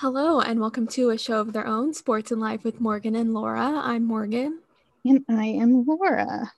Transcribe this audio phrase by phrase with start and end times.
[0.00, 3.34] Hello, and welcome to a show of their own, Sports and Life with Morgan and
[3.34, 3.82] Laura.
[3.84, 4.60] I'm Morgan.
[5.04, 6.54] And I am Laura.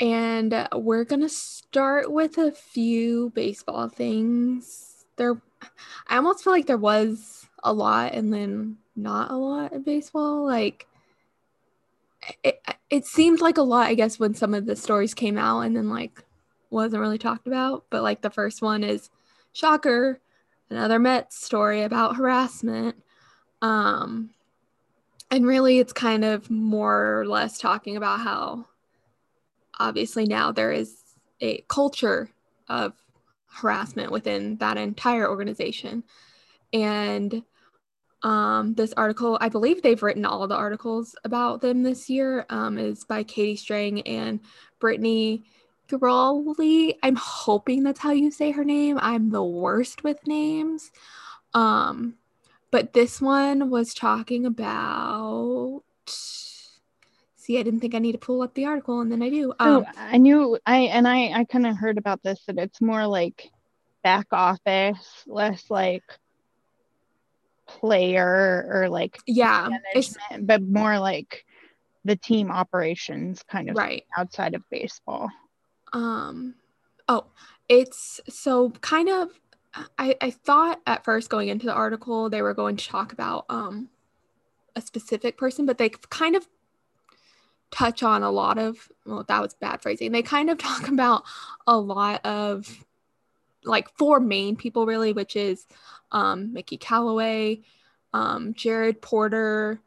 [0.00, 5.04] And we're going to start with a few baseball things.
[5.14, 5.40] There,
[6.08, 10.44] I almost feel like there was a lot and then not a lot of baseball.
[10.44, 10.88] Like,
[12.42, 12.60] it,
[12.90, 15.76] it seemed like a lot, I guess, when some of the stories came out and
[15.76, 16.24] then, like,
[16.70, 17.84] wasn't really talked about.
[17.88, 19.10] But, like, the first one is
[19.52, 20.20] shocker
[20.70, 22.96] another Mets story about harassment.
[23.62, 24.30] Um,
[25.30, 28.66] and really, it's kind of more or less talking about how
[29.78, 30.96] obviously now there is
[31.40, 32.30] a culture
[32.68, 32.94] of
[33.46, 36.04] harassment within that entire organization.
[36.72, 37.42] And
[38.22, 42.78] um, this article, I believe they've written all the articles about them this year, um,
[42.78, 44.40] is by Katie Strang and
[44.80, 45.44] Brittany
[45.88, 46.94] Ghiroli.
[47.02, 48.98] I'm hoping that's how you say her name.
[49.00, 50.90] I'm the worst with names.
[51.54, 52.14] Um,
[52.70, 55.82] but this one was talking about.
[56.06, 59.52] See, I didn't think I need to pull up the article, and then I do.
[59.58, 62.80] Um, oh, I knew I and I I kind of heard about this that it's
[62.80, 63.50] more like
[64.02, 66.04] back office, less like
[67.66, 69.70] player or like yeah,
[70.40, 71.44] but more like
[72.04, 75.28] the team operations kind of right outside of baseball
[75.92, 76.54] um
[77.08, 77.26] oh
[77.68, 79.30] it's so kind of
[79.98, 83.44] I, I thought at first going into the article they were going to talk about
[83.48, 83.88] um
[84.74, 86.46] a specific person but they kind of
[87.70, 90.12] touch on a lot of well that was bad phrasing.
[90.12, 91.24] They kind of talk about
[91.66, 92.84] a lot of
[93.64, 95.66] like four main people really which is
[96.12, 97.60] um mickey callaway
[98.14, 99.80] um jared porter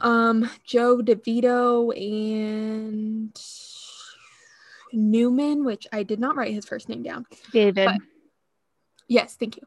[0.00, 3.38] um joe devito and
[4.92, 7.26] Newman, which I did not write his first name down.
[7.52, 7.86] David.
[7.86, 7.96] But,
[9.08, 9.62] yes, thank you.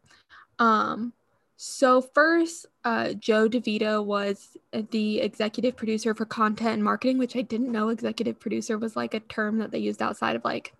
[0.60, 1.14] Um,
[1.56, 4.58] so first, uh, Joe DeVito was
[4.90, 9.14] the executive producer for content and marketing, which I didn't know executive producer was like
[9.14, 10.74] a term that they used outside of like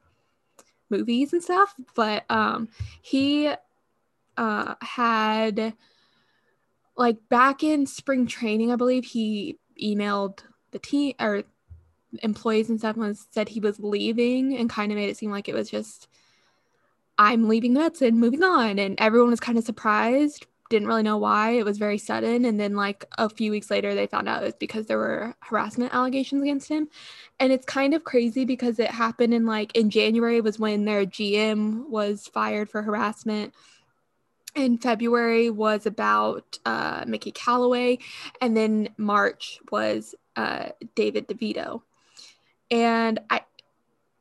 [0.90, 1.76] movies and stuff.
[1.96, 2.70] But um,
[3.02, 3.54] he
[4.38, 5.74] uh, had
[6.96, 10.40] like back in spring training, I believe he emailed
[10.72, 11.44] the team or
[12.24, 15.48] employees and stuff was said he was leaving and kind of made it seem like
[15.48, 16.08] it was just
[17.18, 18.80] I'm leaving Mets and moving on.
[18.80, 22.46] And everyone was kind of surprised didn't really know why it was very sudden.
[22.46, 25.36] And then like a few weeks later they found out it was because there were
[25.42, 26.88] harassment allegations against him.
[27.40, 31.06] And it's kind of crazy because it happened in like in January was when their
[31.06, 33.54] GM was fired for harassment.
[34.56, 38.00] In February was about uh, Mickey Callaway,
[38.42, 41.84] and then March was uh, David DeVito.
[42.72, 43.42] And I,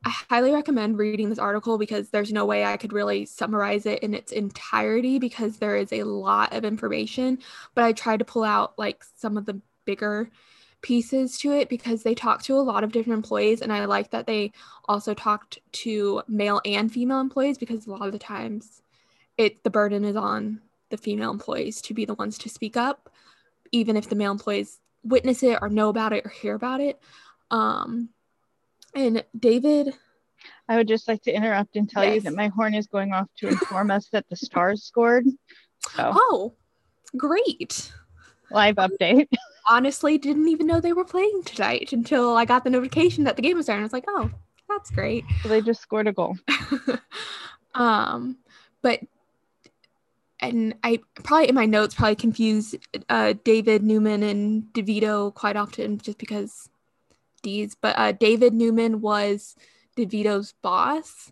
[0.05, 3.99] I highly recommend reading this article because there's no way I could really summarize it
[3.99, 7.39] in its entirety because there is a lot of information.
[7.73, 10.29] But I tried to pull out like some of the bigger
[10.81, 13.61] pieces to it because they talked to a lot of different employees.
[13.61, 14.51] And I like that they
[14.85, 18.81] also talked to male and female employees because a lot of the times
[19.37, 23.09] it the burden is on the female employees to be the ones to speak up,
[23.71, 26.99] even if the male employees witness it or know about it or hear about it.
[27.49, 28.09] Um,
[28.93, 29.93] and David.
[30.67, 32.15] I would just like to interrupt and tell yes.
[32.15, 35.25] you that my horn is going off to inform us that the Stars scored.
[35.95, 36.13] So.
[36.15, 36.53] Oh,
[37.17, 37.91] great.
[38.49, 39.27] Live update.
[39.69, 43.41] Honestly, didn't even know they were playing tonight until I got the notification that the
[43.41, 43.83] game was starting.
[43.83, 44.31] I was like, oh,
[44.67, 45.25] that's great.
[45.43, 46.37] So they just scored a goal.
[47.75, 48.37] um,
[48.81, 49.01] but
[50.39, 52.73] and I probably in my notes probably confuse
[53.09, 56.69] uh, David Newman and DeVito quite often just because
[57.41, 59.55] D's, but uh, David Newman was
[59.97, 61.31] DeVito's boss.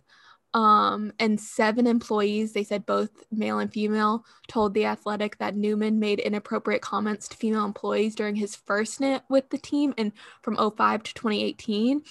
[0.52, 6.00] Um, and seven employees, they said both male and female, told The Athletic that Newman
[6.00, 10.10] made inappropriate comments to female employees during his first stint with the team and
[10.42, 12.02] from 05 to 2018.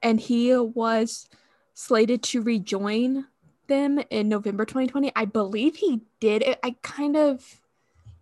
[0.00, 1.28] And he was
[1.74, 3.26] slated to rejoin
[3.66, 5.10] them in November 2020.
[5.16, 6.44] I believe he did.
[6.62, 7.60] I kind of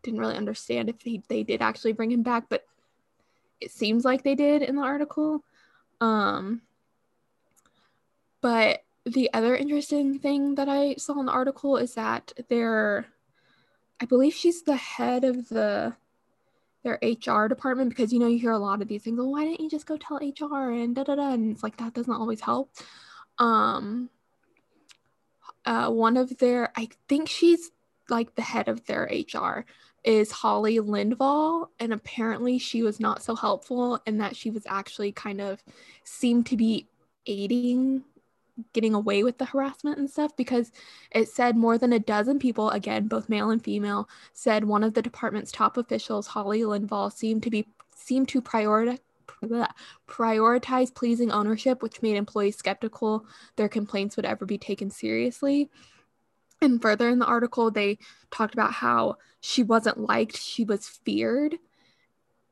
[0.02, 2.64] didn't really understand if he, they did actually bring him back, but
[3.60, 5.44] it seems like they did in the article.
[6.00, 6.62] Um,
[8.40, 13.06] but the other interesting thing that I saw in the article is that they're,
[14.00, 15.96] I believe she's the head of the
[16.86, 19.18] their HR department because you know you hear a lot of these things.
[19.18, 21.32] Well, why didn't you just go tell HR and da da da?
[21.32, 22.70] And it's like that doesn't always help.
[23.38, 24.08] Um,
[25.64, 27.72] uh, one of their, I think she's
[28.08, 29.64] like the head of their HR
[30.06, 35.12] is Holly Lindvall, and apparently she was not so helpful, and that she was actually
[35.12, 35.62] kind of
[36.04, 36.88] seemed to be
[37.26, 38.04] aiding
[38.72, 40.72] getting away with the harassment and stuff because
[41.10, 44.94] it said more than a dozen people, again, both male and female, said one of
[44.94, 49.00] the department's top officials, Holly Lindvall, seemed to be seemed to prioritize
[50.08, 53.26] prioritize pleasing ownership, which made employees skeptical
[53.56, 55.68] their complaints would ever be taken seriously.
[56.62, 57.98] And further in the article, they
[58.30, 61.56] talked about how she wasn't liked, she was feared,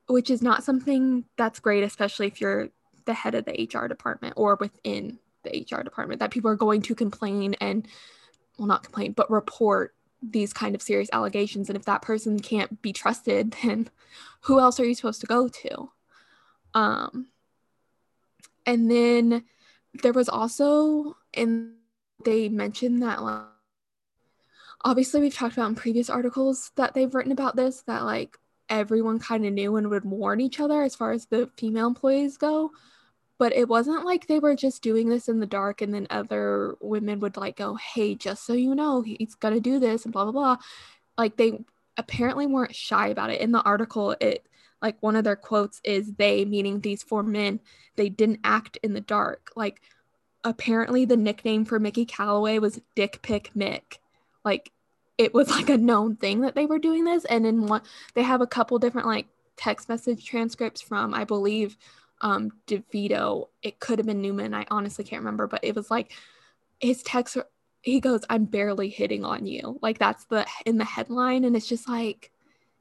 [0.06, 2.68] which is not something that's great, especially if you're
[3.04, 6.82] the head of the HR department or within the HR department, that people are going
[6.82, 7.88] to complain and,
[8.58, 9.92] well, not complain, but report
[10.22, 11.68] these kind of serious allegations.
[11.68, 13.90] And if that person can't be trusted, then
[14.42, 15.90] who else are you supposed to go to?
[16.74, 17.26] Um,
[18.66, 19.42] and then
[20.00, 21.72] there was also, and
[22.24, 23.46] they mentioned that like,
[24.84, 28.36] obviously we've talked about in previous articles that they've written about this that like
[28.68, 32.36] everyone kind of knew and would warn each other as far as the female employees
[32.36, 32.70] go.
[33.36, 36.76] But it wasn't like they were just doing this in the dark and then other
[36.80, 40.24] women would like go hey just so you know he's gonna do this and blah
[40.24, 40.56] blah blah.
[41.18, 41.64] Like they
[41.96, 43.40] apparently weren't shy about it.
[43.40, 44.46] In the article it
[44.82, 47.60] like one of their quotes is they meaning these four men
[47.96, 49.50] they didn't act in the dark.
[49.56, 49.80] Like
[50.44, 53.98] apparently the nickname for mickey callaway was dick pick mick
[54.44, 54.72] like
[55.18, 57.24] it was like a known thing that they were doing this.
[57.24, 57.82] And in one
[58.14, 59.26] they have a couple different like
[59.56, 61.76] text message transcripts from i believe
[62.20, 63.48] um devito.
[63.62, 64.54] It could have been newman.
[64.54, 65.46] I honestly can't remember.
[65.46, 66.12] But it was like
[66.80, 67.36] his text
[67.82, 69.78] he goes i'm barely hitting on you.
[69.82, 71.44] Like that's the in the headline.
[71.44, 72.30] And it's just like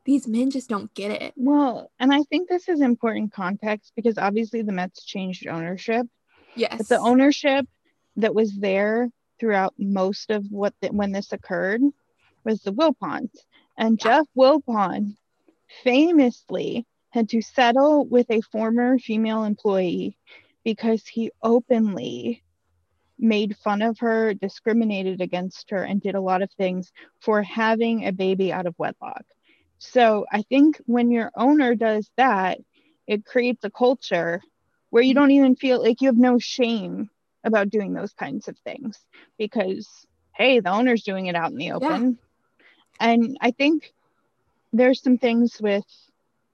[0.06, 1.34] these men just don't get it.
[1.36, 6.08] Well and i think this is important context because obviously the mets changed ownership.
[6.56, 7.68] Yes but the ownership
[8.18, 9.10] that was there
[9.40, 11.82] throughout most of what the, when this occurred
[12.44, 13.32] was the Wilpons.
[13.78, 14.00] And.
[14.00, 15.16] Jeff Wilpon
[15.84, 20.18] famously had to settle with a former female employee
[20.64, 22.44] because he openly
[23.20, 28.06] made fun of her, discriminated against her, and did a lot of things for having
[28.06, 29.24] a baby out of wedlock.
[29.78, 32.60] So I think when your owner does that,
[33.08, 34.42] it creates a culture
[34.90, 37.10] where you don't even feel like you have no shame
[37.44, 39.00] about doing those kinds of things
[39.38, 40.06] because
[40.36, 42.18] hey, the owner's doing it out in the open.
[43.00, 43.08] Yeah.
[43.08, 43.94] And I think
[44.72, 45.86] there's some things with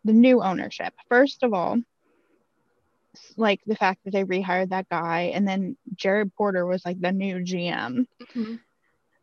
[0.04, 0.94] the new ownership.
[1.08, 1.78] First of all,
[3.38, 7.12] like the fact that they rehired that guy and then Jared Porter was like the
[7.12, 8.06] new GM.
[8.22, 8.56] Mm-hmm.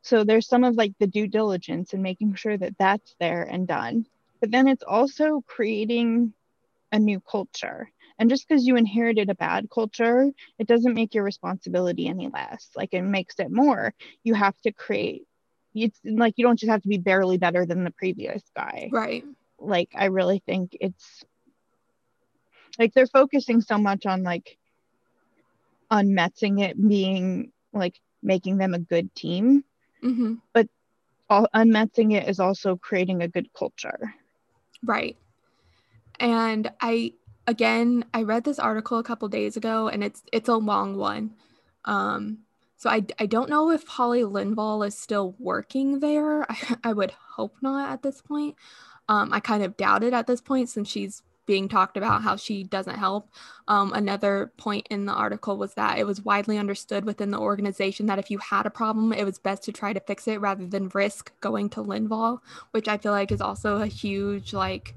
[0.03, 3.67] So there's some of like the due diligence and making sure that that's there and
[3.67, 4.07] done.
[4.41, 6.33] But then it's also creating
[6.93, 7.91] a new culture.
[8.19, 12.71] And just because you inherited a bad culture, it doesn't make your responsibility any less.
[12.75, 13.93] Like it makes it more.
[14.25, 15.25] You have to create,
[15.75, 18.89] it's like you don't just have to be barely better than the previous guy.
[18.91, 19.25] Right.
[19.59, 21.25] Like I really think it's
[22.79, 24.59] like they're focusing so much on like
[25.91, 29.65] unmetzing it being like making them a good team.
[30.03, 30.35] Mm-hmm.
[30.53, 30.69] But
[31.29, 34.15] all, unmetzing it is also creating a good culture.
[34.83, 35.17] Right.
[36.19, 37.13] And I
[37.47, 41.35] again, I read this article a couple days ago and it's it's a long one.
[41.85, 42.39] Um,
[42.77, 46.43] so I, I don't know if Holly Lindvall is still working there.
[46.51, 48.57] I, I would hope not at this point.
[49.09, 52.35] Um, I kind of doubt it at this point since she's being talked about how
[52.35, 53.31] she doesn't help.
[53.69, 58.07] Um, another point in the article was that it was widely understood within the organization
[58.07, 60.67] that if you had a problem, it was best to try to fix it rather
[60.67, 62.41] than risk going to Lindvall,
[62.73, 64.97] which I feel like is also a huge like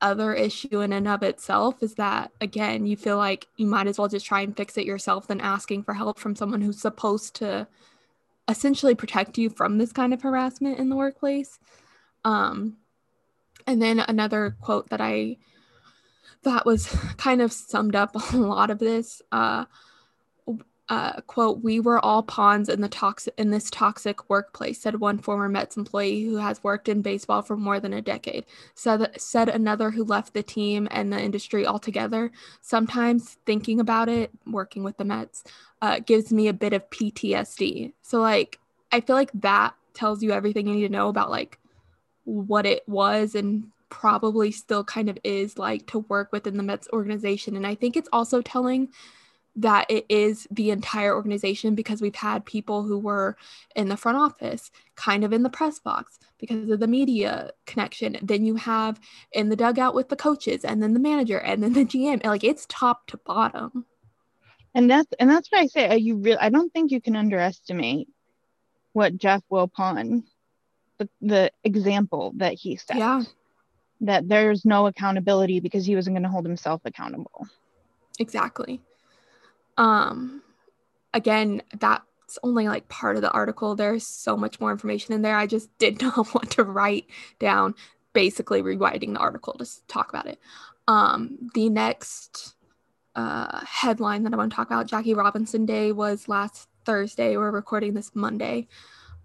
[0.00, 3.98] other issue in and of itself is that again you feel like you might as
[3.98, 7.34] well just try and fix it yourself than asking for help from someone who's supposed
[7.34, 7.66] to
[8.48, 11.58] essentially protect you from this kind of harassment in the workplace.
[12.24, 12.76] Um,
[13.66, 15.36] and then another quote that i
[16.42, 16.86] thought was
[17.16, 19.64] kind of summed up a lot of this uh,
[20.88, 25.18] uh, quote, we were all pawns in the toxic in this toxic workplace, said one
[25.18, 28.46] former Mets employee who has worked in baseball for more than a decade.
[28.74, 32.30] Said, said another who left the team and the industry altogether.
[32.62, 35.44] Sometimes thinking about it, working with the Mets,
[35.82, 37.92] uh, gives me a bit of PTSD.
[38.00, 38.58] So like,
[38.90, 41.58] I feel like that tells you everything you need to know about like
[42.24, 46.88] what it was and probably still kind of is like to work within the Mets
[46.92, 47.56] organization.
[47.56, 48.88] And I think it's also telling
[49.58, 53.36] that it is the entire organization because we've had people who were
[53.74, 58.16] in the front office, kind of in the press box because of the media connection.
[58.22, 59.00] Then you have
[59.32, 62.24] in the dugout with the coaches and then the manager and then the GM.
[62.24, 63.84] Like it's top to bottom.
[64.74, 65.96] And that's and that's what I say.
[65.96, 68.08] You really I don't think you can underestimate
[68.92, 70.22] what Jeff Wilpon,
[70.98, 72.96] the, the example that he set.
[72.96, 73.22] Yeah.
[74.02, 77.48] That there's no accountability because he wasn't going to hold himself accountable.
[78.20, 78.80] Exactly.
[79.78, 80.42] Um,
[81.14, 83.74] again, that's only like part of the article.
[83.74, 85.36] There's so much more information in there.
[85.36, 87.06] I just did not want to write
[87.38, 87.74] down
[88.12, 90.38] basically rewriting the article to talk about it.
[90.86, 92.54] Um, the next
[93.14, 97.36] uh, headline that I want to talk about, Jackie Robinson Day, was last Thursday.
[97.36, 98.68] We're recording this Monday.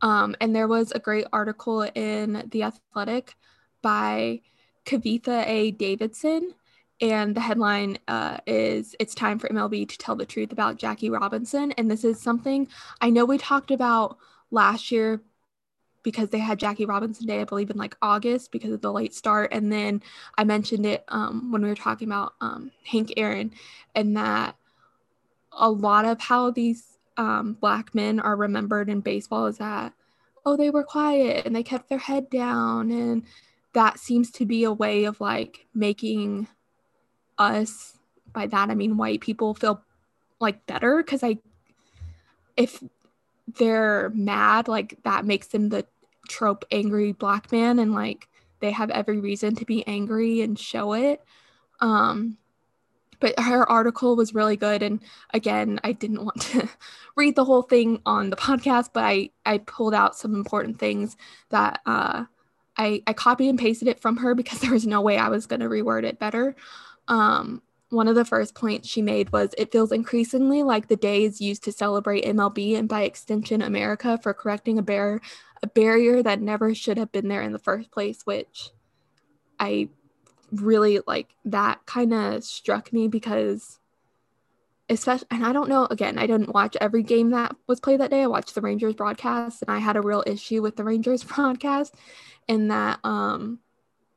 [0.01, 3.35] Um, and there was a great article in The Athletic
[3.81, 4.41] by
[4.85, 5.71] Kavitha A.
[5.71, 6.53] Davidson.
[7.01, 11.09] And the headline uh, is It's Time for MLB to Tell the Truth About Jackie
[11.09, 11.71] Robinson.
[11.73, 12.67] And this is something
[13.01, 14.17] I know we talked about
[14.51, 15.21] last year
[16.03, 19.13] because they had Jackie Robinson Day, I believe, in like August because of the late
[19.13, 19.53] start.
[19.53, 20.03] And then
[20.37, 23.53] I mentioned it um, when we were talking about um, Hank Aaron
[23.95, 24.55] and that
[25.51, 29.93] a lot of how these um, black men are remembered in baseball is that,
[30.45, 32.91] oh, they were quiet and they kept their head down.
[32.91, 33.23] And
[33.73, 36.47] that seems to be a way of like making
[37.37, 37.97] us,
[38.33, 39.81] by that I mean white people, feel
[40.39, 41.37] like better because I,
[42.57, 42.83] if
[43.47, 45.85] they're mad, like that makes them the
[46.27, 48.27] trope angry black man and like
[48.59, 51.21] they have every reason to be angry and show it.
[51.81, 52.37] Um,
[53.23, 54.99] but her article was really good and
[55.33, 56.67] again i didn't want to
[57.15, 61.15] read the whole thing on the podcast but i i pulled out some important things
[61.49, 62.25] that uh,
[62.77, 65.45] i i copied and pasted it from her because there was no way i was
[65.45, 66.53] going to reword it better
[67.07, 71.23] um, one of the first points she made was it feels increasingly like the day
[71.23, 75.21] is used to celebrate MLB and by extension America for correcting a bar-
[75.61, 78.71] a barrier that never should have been there in the first place, which
[79.59, 79.89] I
[80.51, 83.79] really like that kind of struck me because
[84.89, 88.11] especially and I don't know again I didn't watch every game that was played that
[88.11, 88.23] day.
[88.23, 91.95] I watched the Rangers broadcast and I had a real issue with the Rangers broadcast
[92.47, 93.59] in that um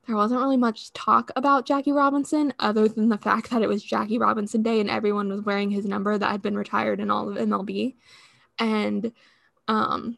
[0.06, 3.82] there wasn't really much talk about Jackie Robinson other than the fact that it was
[3.82, 7.28] Jackie Robinson Day and everyone was wearing his number that had been retired in all
[7.28, 7.94] of MLB.
[8.58, 9.12] And
[9.66, 10.16] um,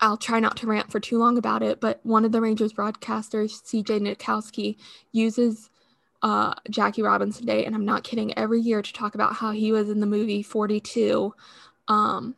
[0.00, 2.72] I'll try not to rant for too long about it, but one of the Rangers
[2.72, 4.76] broadcasters, CJ Nitkowski,
[5.12, 5.70] uses
[6.22, 9.72] uh, Jackie Robinson Day, and I'm not kidding, every year to talk about how he
[9.72, 11.34] was in the movie 42.
[11.88, 12.36] Um,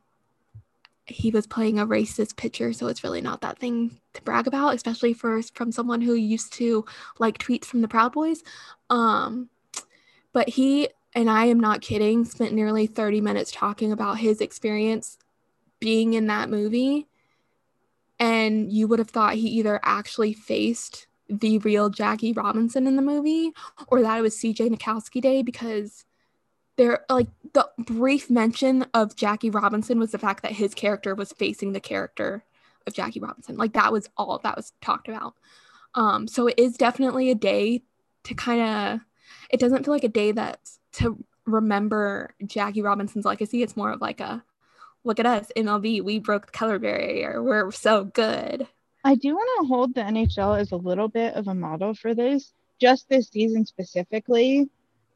[1.06, 4.74] he was playing a racist pitcher, so it's really not that thing to brag about,
[4.74, 6.84] especially for from someone who used to
[7.18, 8.42] like tweets from the Proud Boys.
[8.88, 9.48] Um,
[10.32, 15.18] but he and I am not kidding, spent nearly 30 minutes talking about his experience
[15.80, 17.08] being in that movie.
[18.18, 23.02] And you would have thought he either actually faced the real Jackie Robinson in the
[23.02, 23.52] movie
[23.88, 26.04] or that it was CJ Nitkowski Day because
[26.76, 31.32] there like the brief mention of Jackie Robinson was the fact that his character was
[31.32, 32.44] facing the character
[32.94, 33.56] Jackie Robinson.
[33.56, 35.34] Like that was all that was talked about.
[35.94, 37.82] Um, so it is definitely a day
[38.24, 39.00] to kind of
[39.50, 43.62] it doesn't feel like a day that's to remember Jackie Robinson's legacy.
[43.62, 44.44] It's more of like a
[45.04, 47.42] look at us, MLB, we broke the color barrier.
[47.42, 48.66] We're so good.
[49.02, 52.14] I do want to hold the NHL as a little bit of a model for
[52.14, 54.68] this, just this season specifically,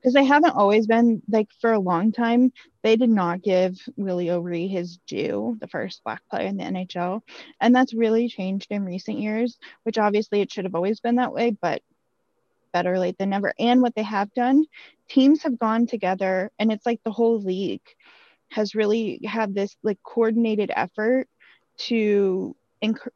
[0.04, 4.30] because they haven't always been like for a long time they did not give willie
[4.30, 7.22] o'ree his due the first black player in the nhl
[7.60, 11.32] and that's really changed in recent years which obviously it should have always been that
[11.32, 11.80] way but
[12.72, 14.64] better late than never and what they have done
[15.08, 17.86] teams have gone together and it's like the whole league
[18.50, 21.26] has really had this like coordinated effort
[21.78, 22.54] to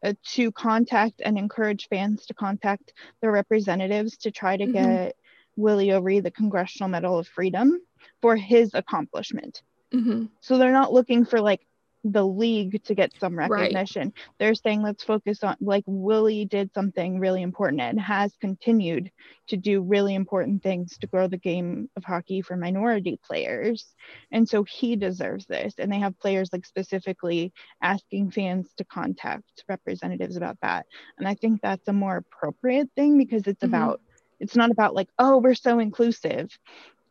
[0.02, 4.72] uh, to contact and encourage fans to contact their representatives to try to mm-hmm.
[4.72, 5.16] get
[5.58, 7.78] Willie O'Ree the Congressional Medal of Freedom
[8.22, 9.62] for his accomplishment.
[9.92, 10.26] Mm-hmm.
[10.40, 11.66] So they're not looking for like
[12.04, 14.02] the league to get some recognition.
[14.02, 14.12] Right.
[14.38, 19.10] They're saying let's focus on like Willie did something really important and has continued
[19.48, 23.94] to do really important things to grow the game of hockey for minority players.
[24.30, 25.74] And so he deserves this.
[25.78, 30.86] And they have players like specifically asking fans to contact representatives about that.
[31.18, 33.74] And I think that's a more appropriate thing because it's mm-hmm.
[33.74, 34.00] about
[34.40, 36.56] it's not about like, oh, we're so inclusive.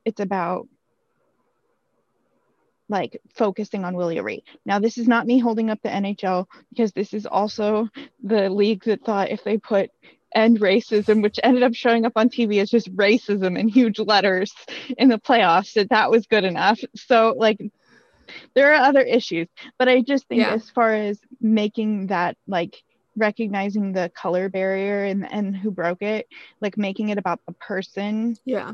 [0.05, 0.67] It's about
[2.89, 4.43] like focusing on Willie O'Ree.
[4.65, 7.89] Now, this is not me holding up the NHL because this is also
[8.23, 9.91] the league that thought if they put
[10.33, 14.53] end racism, which ended up showing up on TV as just racism in huge letters
[14.97, 16.79] in the playoffs, that that was good enough.
[16.95, 17.59] So, like,
[18.53, 20.53] there are other issues, but I just think yeah.
[20.53, 22.83] as far as making that like
[23.17, 26.27] recognizing the color barrier and and who broke it
[26.61, 28.73] like making it about the person yeah.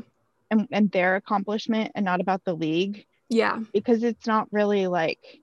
[0.50, 3.06] and, and their accomplishment and not about the league.
[3.28, 3.60] Yeah.
[3.72, 5.40] Because it's not really like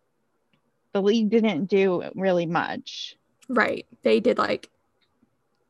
[0.94, 3.18] the league didn't do really much.
[3.50, 3.86] Right.
[4.04, 4.70] They did like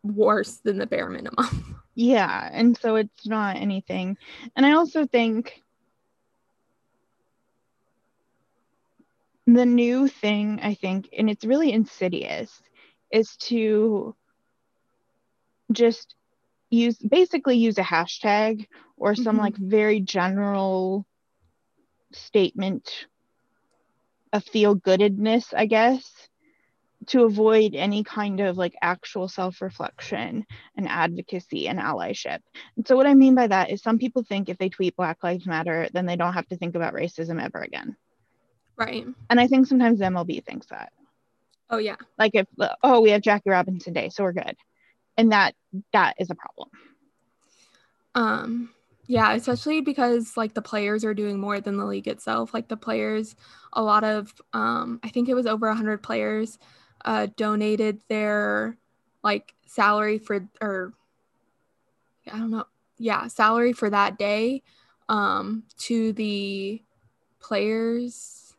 [0.03, 1.77] worse than the bare minimum.
[1.93, 2.49] Yeah.
[2.53, 4.17] And so it's not anything.
[4.55, 5.61] And i also think
[9.45, 12.61] the new thing I think, and it's really insidious,
[13.11, 14.15] is to
[15.71, 16.15] just
[16.69, 19.39] use basically use a hashtag or some Mhm.
[19.39, 21.05] like very general
[22.11, 23.07] statement
[24.33, 26.29] of feel goodedness, I guess,
[27.07, 30.45] to avoid any kind of like actual self reflection
[30.77, 32.39] and advocacy and allyship.
[32.77, 35.23] And so, what I mean by that is some people think if they tweet Black
[35.23, 37.95] Lives Matter, then they don't have to think about racism ever again.
[38.77, 39.05] Right.
[39.29, 40.91] And I think sometimes the MLB thinks that.
[41.71, 41.95] Oh yeah.
[42.19, 42.47] Like if
[42.83, 44.55] oh we have Jackie Robinson Day, so we're good.
[45.17, 45.55] And that
[45.93, 46.69] that is a problem.
[48.13, 48.69] Um
[49.07, 52.53] yeah, especially because like the players are doing more than the league itself.
[52.53, 53.35] Like the players,
[53.73, 56.59] a lot of um I think it was over 100 players
[57.05, 58.77] uh donated their
[59.23, 60.93] like salary for or
[62.31, 62.65] I don't know.
[62.97, 64.61] Yeah, salary for that day
[65.07, 66.83] um to the
[67.39, 68.55] players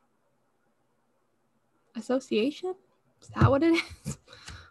[1.94, 2.74] association.
[3.22, 4.18] Is that what it is?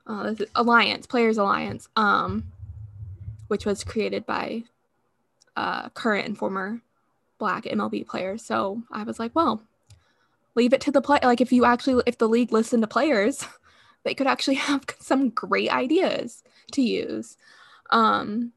[0.06, 2.44] Uh, this is Alliance, Players Alliance, um,
[3.48, 4.64] which was created by
[5.56, 6.82] uh, current and former
[7.38, 8.44] Black MLB players.
[8.44, 9.64] So I was like, well,
[10.56, 11.20] leave it to the play.
[11.24, 13.46] Like if you actually, if the league listened to players,
[14.04, 16.44] they could actually have some great ideas
[16.74, 17.38] to use.
[17.90, 18.52] Um,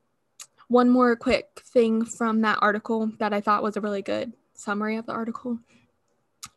[0.69, 4.97] one more quick thing from that article that I thought was a really good summary
[4.97, 5.59] of the article.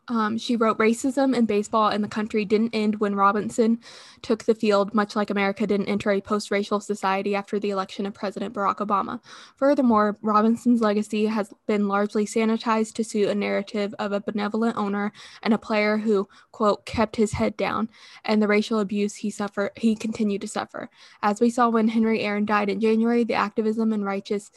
[0.10, 3.80] Um, she wrote, Racism in baseball in the country didn't end when Robinson
[4.22, 8.06] took the field, much like America didn't enter a post racial society after the election
[8.06, 9.20] of President Barack Obama.
[9.58, 15.12] Furthermore, Robinson's legacy has been largely sanitized to suit a narrative of a benevolent owner
[15.44, 17.90] and a player who, quote, kept his head down,
[18.24, 20.90] and the racial abuse he suffered he continued to suffer.
[21.22, 24.52] As we saw when Henry Aaron died in January, the activism and righteous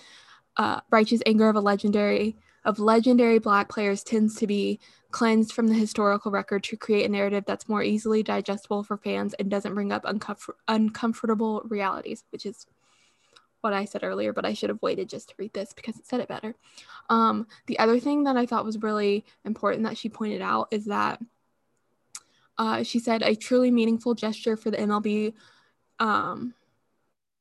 [0.57, 4.79] uh, righteous anger of a legendary of legendary black players tends to be
[5.11, 9.35] cleansed from the historical record to create a narrative that's more easily digestible for fans
[9.35, 12.67] and doesn't bring up uncomfort- uncomfortable realities, which is
[13.61, 16.07] what I said earlier, but I should have waited just to read this because it
[16.07, 16.55] said it better.
[17.09, 20.87] Um, the other thing that I thought was really important that she pointed out is
[20.87, 21.21] that
[22.59, 25.35] uh, she said a truly meaningful gesture for the MLB
[25.99, 26.55] um,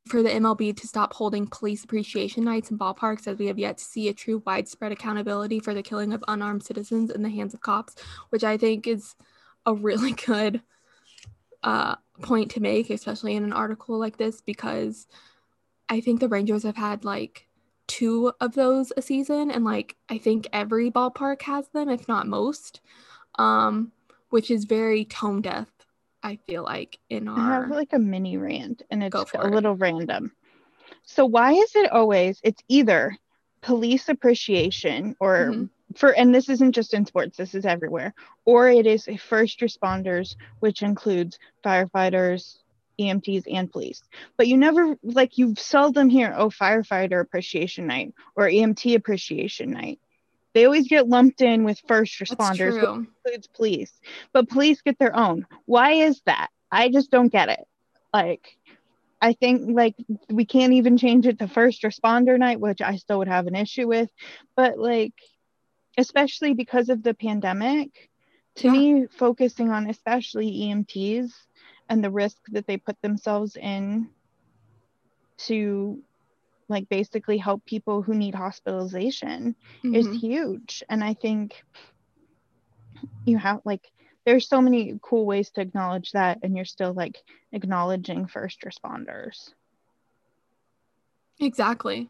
[0.07, 3.77] for the MLB to stop holding police appreciation nights in ballparks as we have yet
[3.77, 7.53] to see a true widespread accountability for the killing of unarmed citizens in the hands
[7.53, 7.95] of cops,
[8.29, 9.15] which I think is
[9.65, 10.61] a really good
[11.63, 15.07] uh, point to make, especially in an article like this, because
[15.89, 17.47] I think the Rangers have had like
[17.87, 22.27] two of those a season, and like I think every ballpark has them, if not
[22.27, 22.81] most,
[23.35, 23.91] um,
[24.29, 25.67] which is very tone deaf
[26.23, 29.53] I feel like in I have like a mini rant and it's a it.
[29.53, 30.31] little random.
[31.03, 33.15] So why is it always it's either
[33.61, 35.69] police appreciation or Mhm.
[35.95, 38.13] for and this isn't just in sports, this is everywhere,
[38.45, 42.57] or it is a first responders, which includes firefighters,
[42.99, 44.01] EMTs, and police.
[44.37, 49.99] But you never like you've seldom hear, oh, firefighter appreciation night or EMT appreciation night.
[50.53, 53.99] They always get lumped in with first responders, which includes police,
[54.33, 55.45] but police get their own.
[55.65, 56.49] Why is that?
[56.71, 57.67] I just don't get it.
[58.13, 58.57] Like,
[59.21, 59.95] I think like
[60.29, 63.55] we can't even change it to first responder night, which I still would have an
[63.55, 64.09] issue with.
[64.55, 65.13] But like,
[65.97, 68.09] especially because of the pandemic,
[68.55, 68.71] to Yeah.
[68.71, 71.31] me, focusing on especially EMTs
[71.89, 74.09] and the risk that they put themselves in
[75.37, 76.01] to
[76.69, 79.55] like basically help people who need hospitalization
[79.93, 80.15] is Mhm.
[80.15, 81.63] huge and i think
[83.25, 83.91] you have like
[84.25, 87.17] there's so many cool ways to acknowledge that and you're still like
[87.53, 89.53] acknowledging first responders
[91.39, 92.09] Exactly.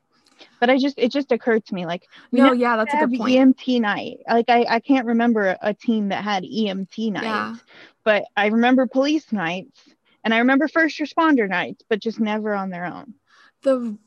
[0.59, 3.35] but i just it just occurred to me like No, yeah, that's a good point.
[3.37, 7.55] emt night like i i can't remember a team that had emt night Yeah.
[8.03, 9.93] but i remember police nights
[10.23, 13.13] and i remember first responder nights but just never on their own
[13.61, 13.97] The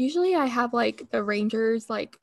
[0.00, 2.18] usually I have like the Rangers like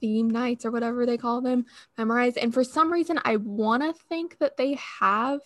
[0.00, 1.66] theme nights or whatever they call them
[1.98, 5.40] memorized, and for some reason I want to think that they have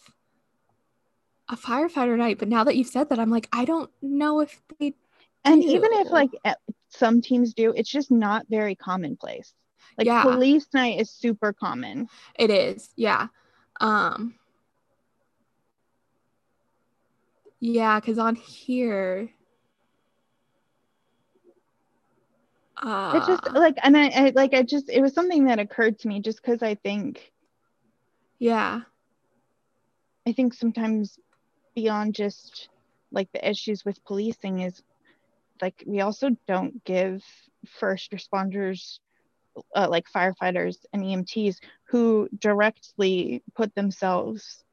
[1.48, 4.60] a firefighter night, but now that you've said that, I'm like I don't know if
[4.78, 4.94] they.
[5.44, 6.30] and even if like
[6.88, 9.52] some teams do it's just not very commonplace
[9.98, 10.22] like Yeah.
[10.22, 13.28] police night is super common It is, yeah.
[13.80, 14.36] Um
[17.60, 19.30] Yeah, because on here
[22.84, 25.98] uh it just like and I, I like i just it was something that occurred
[26.00, 27.32] to me just because i think
[28.38, 28.82] yeah.
[30.26, 31.18] i think sometimes
[31.74, 32.68] beyond just
[33.10, 34.82] like the issues with policing is
[35.62, 37.22] like we also don't give
[37.66, 38.98] first responders
[39.74, 41.56] uh, like firefighters and EMTs
[41.88, 44.64] who directly put themselves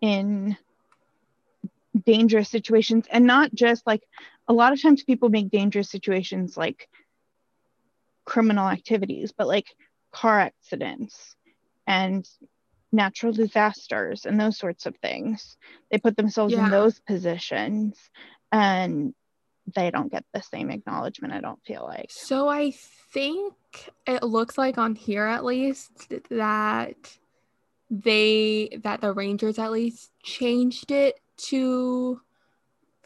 [0.00, 0.56] in
[2.04, 4.02] dangerous situations and not just like
[4.48, 6.88] a lot of times people make dangerous situations like
[8.26, 9.66] criminal activities but like
[10.12, 11.36] car accidents
[11.86, 12.28] and
[12.92, 15.56] natural disasters and those sorts of things.
[15.90, 16.64] They put themselves yeah.
[16.64, 17.98] in those positions
[18.52, 19.14] and
[19.74, 22.06] they don't get the same acknowledgement i don't feel like.
[22.10, 22.72] So i
[23.12, 23.54] think
[24.06, 27.18] it looks like on here at least that
[27.90, 32.20] they that the rangers at least changed it to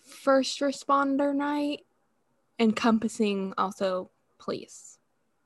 [0.02, 1.80] first responder night
[2.58, 4.99] encompassing also police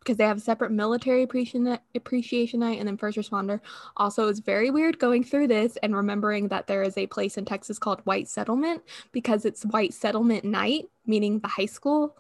[0.05, 3.61] because they have a separate military appreciation appreciation night and then first responder.
[3.97, 7.45] Also, it's very weird going through this and remembering that there is a place in
[7.45, 12.17] Texas called White Settlement because it's White Settlement night, meaning the high school.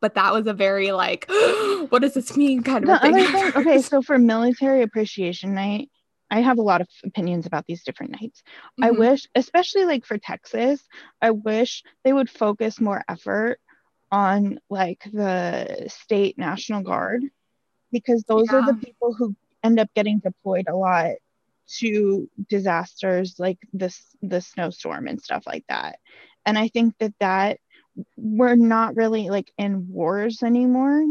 [0.00, 1.26] But that was a very like,
[1.88, 3.14] what does this mean kind of thing.
[3.14, 3.52] thing.
[3.56, 5.90] Okay, so for military appreciation night,
[6.30, 8.42] I have a lot of opinions about these different nights.
[8.80, 8.84] Mm-hmm.
[8.84, 10.82] I wish, especially like for Texas,
[11.22, 13.58] I wish they would focus more effort
[14.16, 17.22] on like the state national guard
[17.92, 18.60] because those yeah.
[18.60, 21.16] are the people who end up getting deployed a lot
[21.68, 25.98] to disasters like this the snowstorm and stuff like that.
[26.46, 27.60] And i think that that
[28.16, 31.04] we're not really like in wars anymore.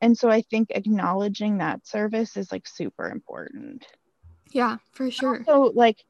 [0.00, 3.84] And so i think acknowledging that service is like super important.
[4.52, 5.42] Yeah for sure.
[5.44, 6.02] So like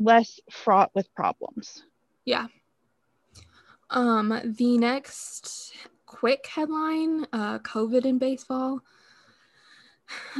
[0.00, 1.84] less fraught with problems.
[2.24, 2.48] Yeah
[3.94, 5.72] um, the next
[6.04, 8.80] quick headline, uh, COVID in baseball.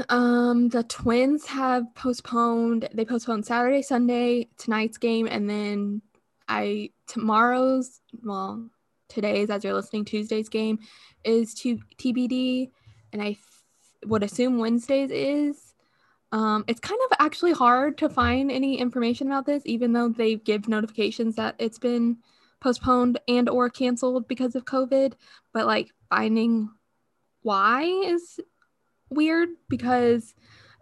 [0.08, 2.88] Um, the Twins have postponed.
[2.92, 6.02] They postponed Saturday, Sunday, tonight's game, and then
[6.48, 8.00] I tomorrow's.
[8.22, 8.68] Well,
[9.08, 10.80] today's as you're listening, Tuesday's game
[11.24, 12.70] is to TBD,
[13.12, 13.36] and I
[14.04, 15.74] would assume Wednesday's is.
[16.32, 20.34] Um, it's kind of actually hard to find any information about this, even though they
[20.34, 22.18] give notifications that it's been
[22.64, 25.12] postponed and or canceled because of covid
[25.53, 26.70] but like finding
[27.42, 28.40] why is
[29.11, 30.35] weird because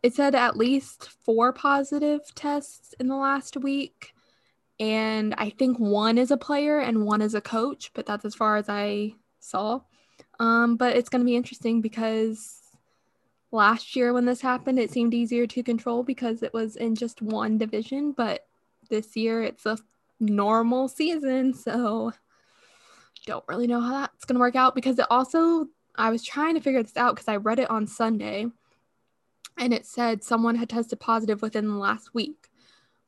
[0.05, 4.13] it said at least four positive tests in the last week
[4.79, 8.35] and i think one is a player and one is a coach but that's as
[8.35, 9.81] far as i saw.
[10.39, 12.61] Um, but it's going to be interesting because
[13.51, 17.21] last year when this happened it seemed easier to control because it was in just
[17.21, 18.47] one division but
[18.89, 19.77] this year it's a
[20.23, 21.55] normal season.
[21.55, 22.13] So
[23.27, 26.55] don't really know how that's going to work out because it also, I was trying
[26.55, 28.47] to figure this out because I read it on Sunday
[29.59, 32.49] and it said someone had tested positive within the last week.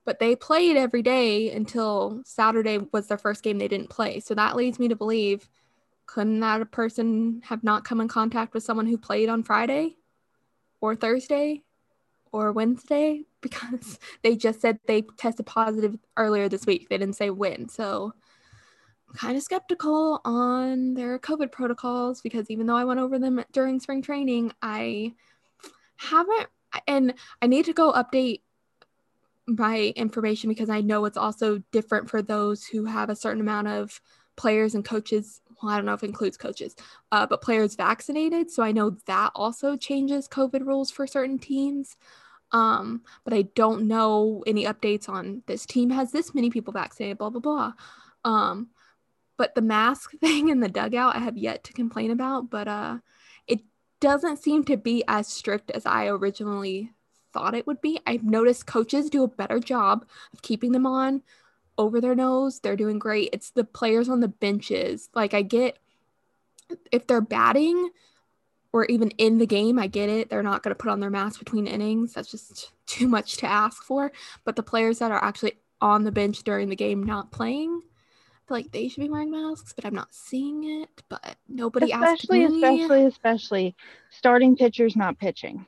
[0.05, 4.21] But they played every day until Saturday was their first game they didn't play.
[4.21, 5.49] So that leads me to believe
[6.07, 9.97] couldn't that a person have not come in contact with someone who played on Friday
[10.83, 11.63] or Thursday
[12.35, 16.89] or Wednesday because they just said they tested positive earlier this week.
[16.89, 17.69] They didn't say when.
[17.69, 18.13] So
[19.09, 23.45] I'm kind of skeptical on their COVID protocols because even though I went over them
[23.53, 25.15] during spring training, I
[25.97, 26.49] haven't,
[26.89, 28.41] and I need to go update
[29.47, 33.69] my information because I know it's also different for those who have a certain amount
[33.69, 34.01] of
[34.35, 35.41] players and coaches.
[35.63, 36.75] Well, I don't know if it includes coaches,
[37.13, 38.51] uh, but players vaccinated.
[38.51, 41.97] So I know that also changes COVID rules for certain teams.
[42.55, 47.19] Um, but I don't know any updates on this team has this many people vaccinated,
[47.19, 47.73] blah, blah, blah.
[48.25, 48.69] Um,
[49.37, 52.99] but the mask thing in the dugout, I have yet to complain about, but uh,
[53.49, 53.61] it
[54.01, 56.93] doesn't seem to be as strict as I originally
[57.33, 57.99] thought it would be.
[58.07, 61.23] I've noticed coaches do a better job of keeping them on
[61.77, 62.61] over their nose.
[62.61, 63.31] They're doing great.
[63.33, 65.11] It's the players on the benches.
[65.13, 65.77] Like, I get
[66.93, 67.91] if they're batting,
[68.75, 70.29] or even in the game, I get it.
[70.29, 72.13] They're not going to put on their mask between innings.
[72.13, 74.11] That's just too much to ask for.
[74.45, 78.49] But the players that are actually on the bench during the game not playing, I
[78.49, 80.89] feel like they should be wearing masks, but I'm not seeing it.
[81.09, 82.57] But nobody especially, asked me.
[82.57, 83.77] Especially, especially especially
[84.11, 85.67] starting pitchers not pitching.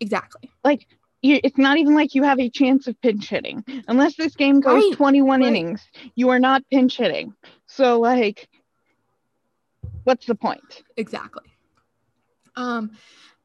[0.00, 0.50] Exactly.
[0.64, 0.86] Like
[1.20, 4.60] you, it's not even like you have a chance of pinch hitting unless this game
[4.60, 4.96] goes right.
[4.96, 5.46] 21 right.
[5.46, 5.82] innings.
[6.14, 7.34] You are not pinch hitting.
[7.66, 8.48] So like,
[10.04, 10.82] what's the point?
[10.96, 11.51] Exactly.
[12.56, 12.92] Um,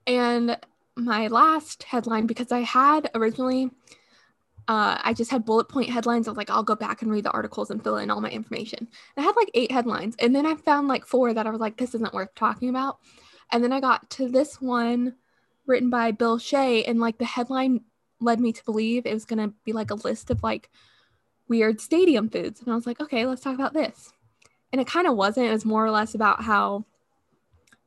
[0.06, 0.58] and
[0.96, 3.70] my last headline, because I had originally,
[4.68, 6.28] uh, I just had bullet point headlines.
[6.28, 8.30] I was like, I'll go back and read the articles and fill in all my
[8.30, 8.88] information.
[9.16, 11.78] I had like eight headlines, and then I found like four that I was like,
[11.78, 13.00] this isn't worth talking about.
[13.52, 15.16] And then I got to this one
[15.66, 17.82] written by Bill Shea, and like the headline
[18.20, 20.70] led me to believe it was gonna be like a list of like
[21.48, 22.62] weird stadium foods.
[22.62, 24.12] And I was like, okay, let's talk about this.
[24.72, 25.48] And it kind of wasn't.
[25.48, 26.86] It was more or less about how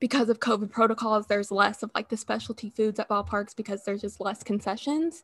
[0.01, 4.01] because of COVID protocols, there's less of like the specialty foods at ballparks because there's
[4.01, 5.23] just less concessions.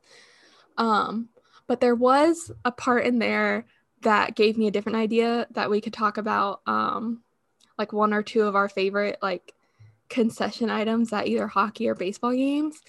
[0.79, 1.31] Um,
[1.67, 3.67] but there was a part in there
[4.03, 7.23] that gave me a different idea that we could talk about um,
[7.79, 9.55] like one or two of our favorite like
[10.09, 12.81] concession items at either hockey or baseball games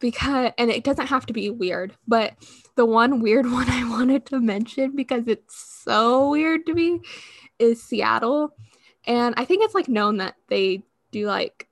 [0.00, 2.34] because and it doesn't have to be weird but
[2.74, 7.00] the one weird one i wanted to mention because it's so weird to me
[7.58, 8.50] is seattle
[9.06, 10.82] and i think it's like known that they
[11.16, 11.68] do like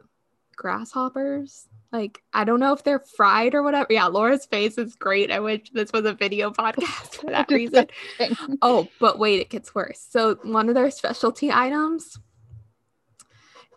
[0.56, 5.30] grasshoppers like i don't know if they're fried or whatever yeah laura's face is great
[5.30, 7.86] i wish this was a video podcast for that reason
[8.62, 12.18] oh but wait it gets worse so one of their specialty items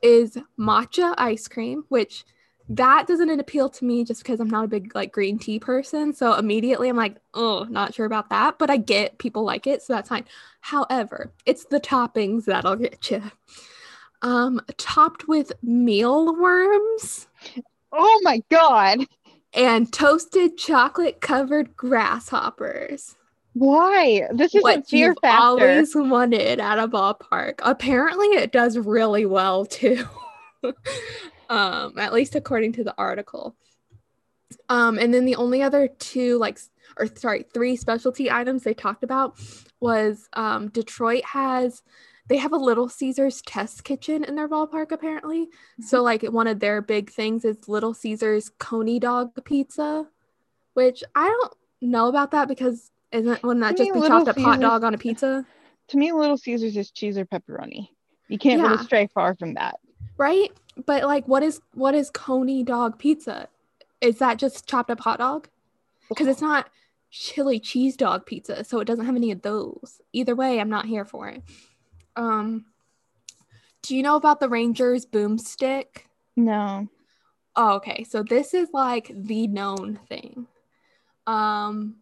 [0.02, 2.24] is matcha ice cream which
[2.70, 6.14] that doesn't appeal to me just because I'm not a big like green tea person.
[6.14, 8.60] So immediately I'm like, oh, not sure about that.
[8.60, 10.26] But I get people like it, so that's fine.
[10.60, 13.24] However, it's the toppings that'll get you.
[14.22, 17.28] Um, topped with mealworms.
[17.92, 19.00] Oh my god.
[19.54, 23.16] And toasted chocolate covered grasshoppers.
[23.54, 24.28] Why?
[24.34, 25.44] This is what a fear you've factor.
[25.44, 27.56] always wanted at a ballpark.
[27.64, 30.06] Apparently, it does really well too.
[31.50, 33.56] um, at least according to the article.
[34.70, 36.60] Um, and then the only other two, like,
[36.98, 39.40] or sorry, three specialty items they talked about
[39.80, 41.82] was um, Detroit has
[42.28, 45.46] they have a Little Caesars test kitchen in their ballpark apparently.
[45.46, 45.84] Mm-hmm.
[45.84, 50.08] So like one of their big things is Little Caesars Coney dog pizza,
[50.74, 54.28] which I don't know about that because isn't wouldn't that To just me, be chopped
[54.28, 55.46] up hot dog on a pizza?
[55.92, 57.88] To me, Little Caesars is cheese or pepperoni.
[58.28, 58.72] You can't Yeah.
[58.72, 59.80] really stray far from that.
[60.18, 60.52] Right?
[60.86, 63.48] But like what is what is Coney dog pizza?
[64.02, 65.48] Is that just chopped up hot dog?
[66.10, 66.70] Because it's not
[67.10, 70.02] chili cheese dog pizza, so it doesn't have any of those.
[70.12, 71.42] Either way, I'm not here for it.
[72.18, 72.66] Um
[73.84, 75.86] do you know about the Rangers boomstick?
[76.36, 76.90] No.
[77.56, 78.04] Oh, okay.
[78.04, 80.48] So this is like the known thing.
[81.26, 81.96] Um,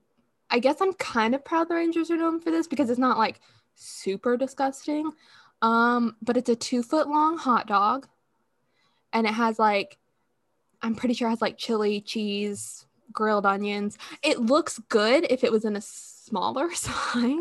[0.50, 3.18] I guess I'm kind of proud the Rangers are known for this because it's not
[3.18, 3.40] like
[3.76, 5.12] super disgusting.
[5.62, 8.08] Um, but it's a two foot long hot dog,
[9.14, 9.98] and it has like,
[10.82, 13.98] I'm pretty sure it has like chili, cheese, grilled onions.
[14.22, 17.38] It looks good if it was in a smaller size.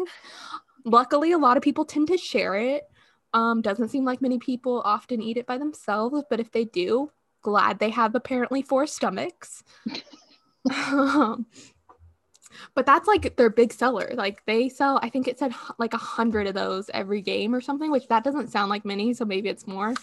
[0.84, 2.84] Luckily, a lot of people tend to share it.
[3.32, 7.10] Um, doesn't seem like many people often eat it by themselves, but if they do,
[7.42, 9.64] glad they have apparently four stomachs.
[10.70, 11.46] um,
[12.74, 14.10] but that's like their big seller.
[14.14, 17.60] Like they sell, I think it said like a hundred of those every game or
[17.60, 19.94] something, which that doesn't sound like many, so maybe it's more.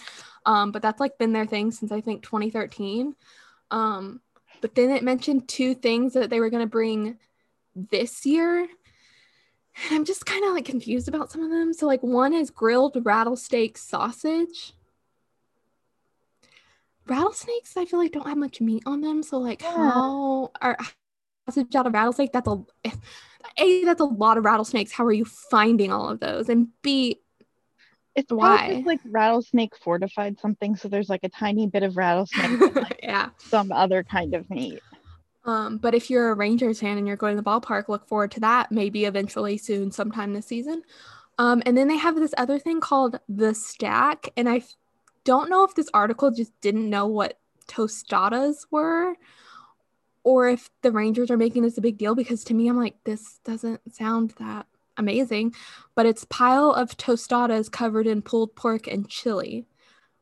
[0.45, 3.15] Um, but that's like been their thing since I think 2013.
[3.69, 4.21] Um,
[4.61, 7.17] but then it mentioned two things that they were going to bring
[7.75, 8.67] this year.
[9.75, 11.73] And I'm just kind of like confused about some of them.
[11.73, 14.73] So, like, one is grilled rattlesnake sausage.
[17.07, 19.23] Rattlesnakes, I feel like don't have much meat on them.
[19.23, 19.69] So, like, Yeah.
[19.69, 20.77] how are
[21.47, 22.31] sausage out of rattlesnake?
[22.31, 22.63] That's a
[23.60, 24.91] a that's a lot of rattlesnakes.
[24.91, 26.47] How are you finding all of those?
[26.49, 27.19] And b
[28.15, 28.75] It's Why?
[28.75, 32.99] just, like rattlesnake fortified something, so there's like a tiny bit of rattlesnake and like
[33.03, 33.29] yeah.
[33.39, 34.81] some other kind of meat.
[35.43, 38.32] Um, but if you're a Rangers fan and you're going to the ballpark, look forward
[38.32, 40.84] to that maybe eventually soon, sometime this season.
[41.38, 44.75] Um, and then they have this other thing called the stack, and I f-
[45.23, 49.15] don't know if this article just didn't know what tostadas were,
[50.23, 52.13] or if the Rangers are making this a big deal.
[52.13, 55.56] Because to me, I'm like, this doesn't sound that amazing.
[55.95, 59.65] But it's pile of tostadas covered in pulled pork and chili,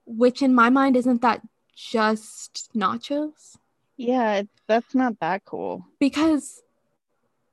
[0.05, 1.41] which in my mind isn't that
[1.75, 3.58] just nachos
[3.99, 5.85] Yeah, it, that's not that cool.
[5.99, 6.62] because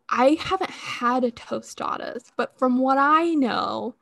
[0.09, 3.97] I haven't had a tostadas, but from what I know,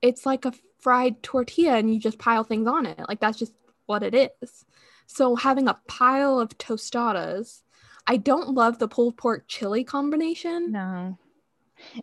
[0.00, 2.98] it's like a fried tortilla and you just pile things on it.
[3.08, 3.52] Like that's just
[3.84, 4.64] what it is.
[5.06, 7.60] So having a pile of tostadas,
[8.06, 10.72] I don't love the pulled pork chili combination.
[10.72, 11.18] No.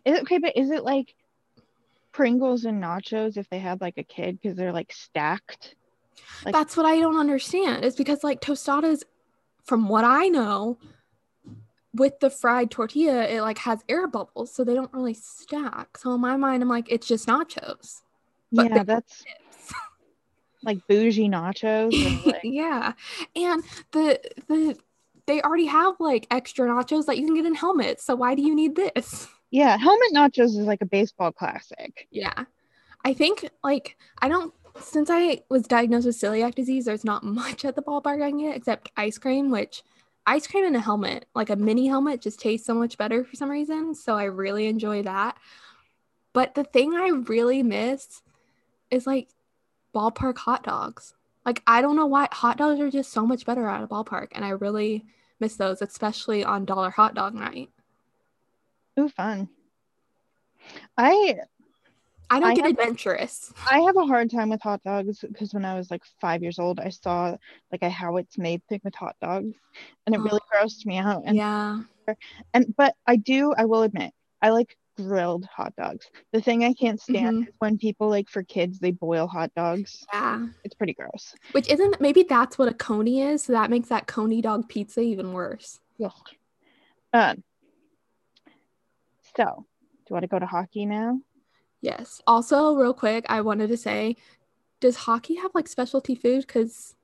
[0.04, 1.14] Is it okay, but is it like
[2.12, 5.74] Pringles and nachos if they had like a kid because they're like stacked?
[6.44, 7.84] like- That's what I don't understand.
[7.84, 9.02] Is because like tostadas,
[9.64, 10.78] from what I know,
[11.92, 15.98] with the fried tortilla, it like has air bubbles, so they don't really stack.
[15.98, 18.02] So in my mind, I'm like, it's just nachos.
[18.52, 19.24] But yeah, that's
[20.62, 21.92] like bougie nachos.
[22.26, 22.92] like- yeah
[23.36, 24.76] and the the
[25.26, 28.42] they already have like extra nachos that you can get in helmets so why do
[28.42, 32.06] you need this yeah, helmet nachos is like a baseball classic.
[32.10, 32.44] yeah
[33.04, 37.64] i think like i don't since i was diagnosed with celiac disease there's not much
[37.64, 39.82] at the ballpark i can get except ice cream which
[40.26, 43.36] ice cream in a helmet like a mini helmet just tastes so much better for
[43.36, 45.36] some reason so i really enjoy that
[46.32, 48.22] but the thing i really miss
[48.90, 49.28] is like
[49.94, 51.14] ballpark hot dogs
[51.44, 54.28] Like I don't know why hot dogs are just so much better at a ballpark,
[54.32, 55.06] and I really
[55.40, 57.70] miss those, especially on dollar hot dog night.
[58.98, 59.48] Ooh, fun.
[60.96, 61.36] I
[62.30, 63.52] I don't I get have- adventurous.
[63.70, 66.58] I have a hard time with hot dogs because when I was like five years
[66.58, 67.36] old, I saw
[67.72, 69.54] like a how it's made thing with hot dogs,
[70.06, 71.22] and it really grossed me out.
[71.26, 71.80] And yeah.
[72.54, 76.06] and but I do, I will admit, I like grilled hot dogs.
[76.32, 77.48] The thing I can't stand Mhm.
[77.48, 80.04] is when people like for kids they boil hot dogs.
[80.12, 80.46] Yeah.
[80.62, 81.34] It's pretty gross.
[81.52, 83.42] Which isn't maybe that's what a coney is.
[83.44, 85.80] So that makes that coney dog pizza even worse.
[86.04, 86.12] Ugh.
[87.12, 87.42] Um.
[89.36, 91.20] So, do you want to go to hockey now?
[91.80, 92.20] Yes.
[92.26, 94.16] Also, real quick, I wanted to say,
[94.80, 96.46] does hockey have like specialty food?
[96.46, 96.94] Because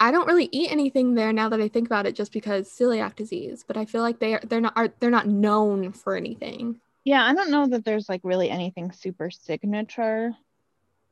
[0.00, 3.16] I don't really eat anything there now that I think about it, just because celiac
[3.16, 3.64] disease.
[3.66, 6.80] But I feel like they are they're not are they're not known for anything.
[7.04, 10.32] Yeah, I don't know that there's like really anything super signature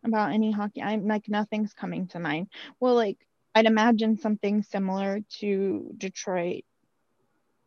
[0.04, 0.82] about any hockey.
[0.82, 2.48] I'm like nothing's coming to mind.
[2.78, 3.18] Well, like
[3.54, 6.64] I'd imagine something similar to Detroit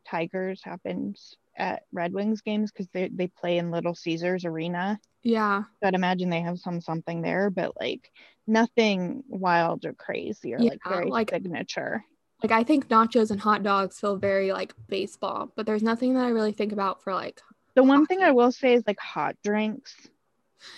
[0.06, 5.00] Tigers happens at Red Wings games because they they play in Little Caesars Arena.
[5.24, 5.63] Yeah.
[5.82, 8.12] So I'd imagine they have some something there, but like
[8.48, 12.04] nothing wild or crazy or like very like- signature.
[12.41, 16.24] Like I think nachos and hot dogs feel very like baseball, but there's nothing that
[16.24, 17.41] I really think about for like
[17.76, 19.93] The one thing I will say is like hot drinks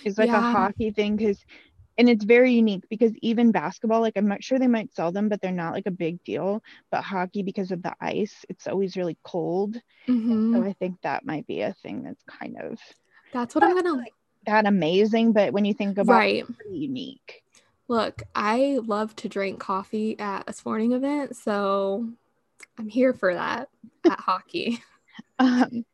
[0.03, 1.45] is like a hockey thing because
[1.97, 5.29] and it's very unique because even basketball, like I'm not sure they might sell them,
[5.29, 6.63] but they're not like a big deal.
[6.89, 9.79] But hockey, because of the ice, it's always really cold.
[10.07, 10.53] Mhm.
[10.53, 12.79] So I think that might be a thing that's kind of
[13.33, 14.05] that's what I'm gonna
[14.45, 15.33] that amazing.
[15.33, 16.45] But when you think about right.
[16.47, 17.43] it, unique.
[17.87, 22.07] Look, I love to drink coffee at a sporting event, so
[22.77, 23.69] I'm here for that
[24.09, 24.81] at hockey.
[25.39, 25.85] Um,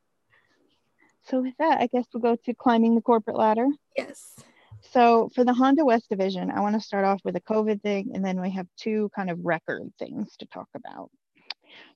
[1.24, 3.68] so with that, I guess we'll go to climbing the corporate ladder.
[3.98, 4.36] Yes.
[4.82, 8.12] So for the Honda West division, I want to start off with a COVID thing,
[8.14, 11.10] and then we have two kind of record things to talk about.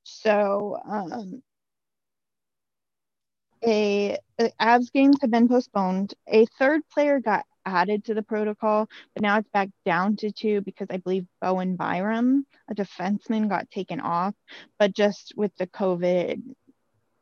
[0.03, 1.41] So um,
[3.65, 6.13] a, a Avs games have been postponed.
[6.27, 10.61] A third player got added to the protocol, but now it's back down to two
[10.61, 14.33] because I believe Bowen Byram, a defenseman, got taken off,
[14.79, 16.41] but just with the COVID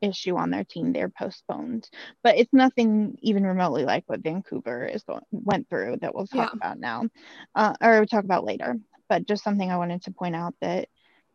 [0.02, 1.90] issue on their team, they're postponed.
[2.24, 6.54] But it's nothing even remotely like what Vancouver is going went through that we'll talk
[6.54, 6.58] Yeah.
[6.58, 7.06] about now,
[7.56, 8.78] uh, or we'll talk about later.
[9.10, 10.88] But just something I wanted to point out that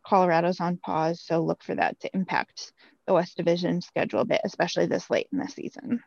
[0.05, 2.73] Colorado's on pause, so look for that to impact
[3.07, 6.03] the West Division schedule a bit, especially this late in the season.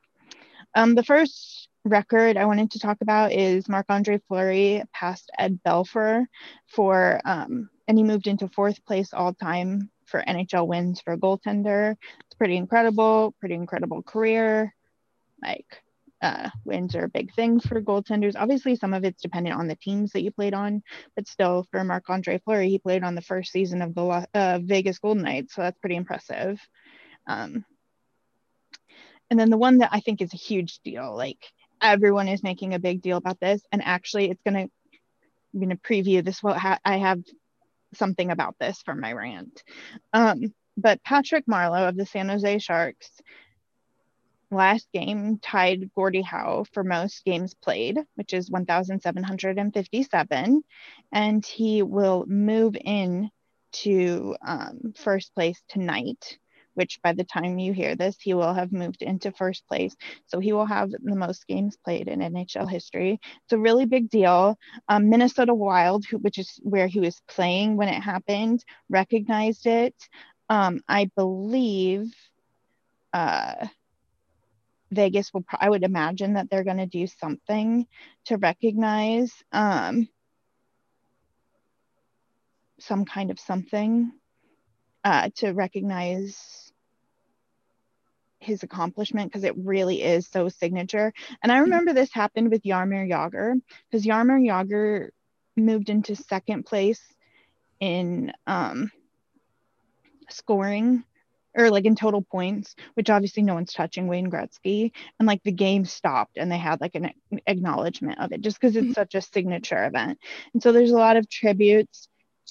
[0.74, 5.60] Um, the first record I wanted to talk about is Marc Andre Fleury passed Ed
[5.66, 6.26] Belfour
[6.66, 11.18] for, um, and he moved into fourth place all time for NHL wins for a
[11.18, 11.96] goaltender.
[12.26, 14.74] It's pretty incredible, pretty incredible career.
[15.42, 15.82] Like,
[16.20, 18.34] uh, wins are a big thing for goaltenders.
[18.36, 20.82] Obviously, some of it's dependent on the teams that you played on,
[21.14, 24.58] but still, for Marc Andre Fleury, he played on the first season of the uh,
[24.62, 26.60] Vegas Golden Knights, so that's pretty impressive.
[27.26, 27.64] Um,
[29.30, 31.38] and then the one that I think is a huge deal, like
[31.80, 34.68] everyone is making a big deal about this, and actually, it's gonna
[35.54, 36.42] I'm gonna preview this.
[36.42, 37.22] What ha- I have
[37.94, 39.62] something about this for my rant.
[40.12, 43.10] Um, but Patrick Marleau of the San Jose Sharks
[44.50, 50.62] last game tied Gordie Howe for most games played, which is 1,757,
[51.12, 53.30] and he will move in
[53.70, 56.38] to um, first place tonight.
[56.78, 59.96] Which by the time you hear this, he will have moved into first place.
[60.26, 63.20] So he will have the most games played in NHL history.
[63.44, 64.56] It's a really big deal.
[64.88, 69.94] Um, Minnesota Wild, who, which is where he was playing when it happened, recognized it.
[70.48, 72.14] Um, I believe
[73.12, 73.66] uh,
[74.92, 77.86] Vegas will, pro- I would imagine that they're going to do something
[78.26, 80.08] to recognize um,
[82.80, 84.12] some kind of something
[85.04, 86.67] uh, to recognize
[88.48, 91.12] his accomplishment because it really is so signature.
[91.42, 95.10] And I remember this happened with Jaromir Jagr because Jaromir Jagr
[95.56, 97.02] moved into second place
[97.80, 98.90] in um,
[100.30, 101.04] scoring
[101.56, 104.92] or like in total points, which obviously no one's touching Wayne Gretzky.
[105.18, 107.10] And like the game stopped and they had like an
[107.46, 108.94] acknowledgement of it just because it's Mhm.
[108.94, 110.18] such a signature event.
[110.52, 112.08] And so there's a lot of tributes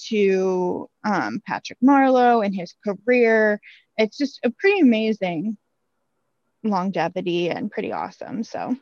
[0.08, 3.60] to um, Patrick Marleau and his career.
[3.96, 5.56] It's just a pretty amazing
[6.64, 8.42] longevity and pretty awesome.
[8.42, 8.76] So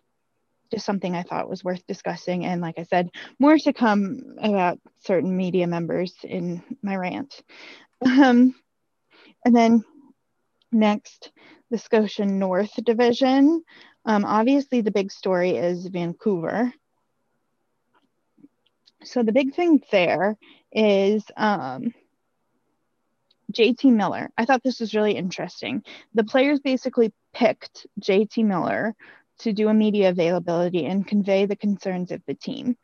[0.70, 2.44] just something I thought was worth discussing.
[2.44, 7.42] And like I said, more to come about certain media members in my rant.
[8.04, 8.54] Um,
[9.44, 9.84] and then
[10.72, 11.30] next,
[11.70, 13.62] the Scotia North Division.
[14.04, 16.72] Um, obviously, the big story is Vancouver.
[19.02, 20.36] so the big thing there
[20.72, 21.92] is um,
[23.52, 24.30] JT Miller.
[24.36, 25.82] I thought this was really interesting.
[26.14, 28.96] The players basically picked JT Miller
[29.40, 32.78] to do a media availability and convey the concerns of the team.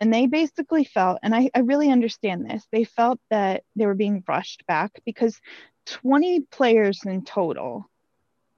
[0.00, 3.96] And they basically felt, and I, I really understand this, they felt that they were
[3.96, 5.40] being rushed back because
[5.86, 7.90] 20 players in total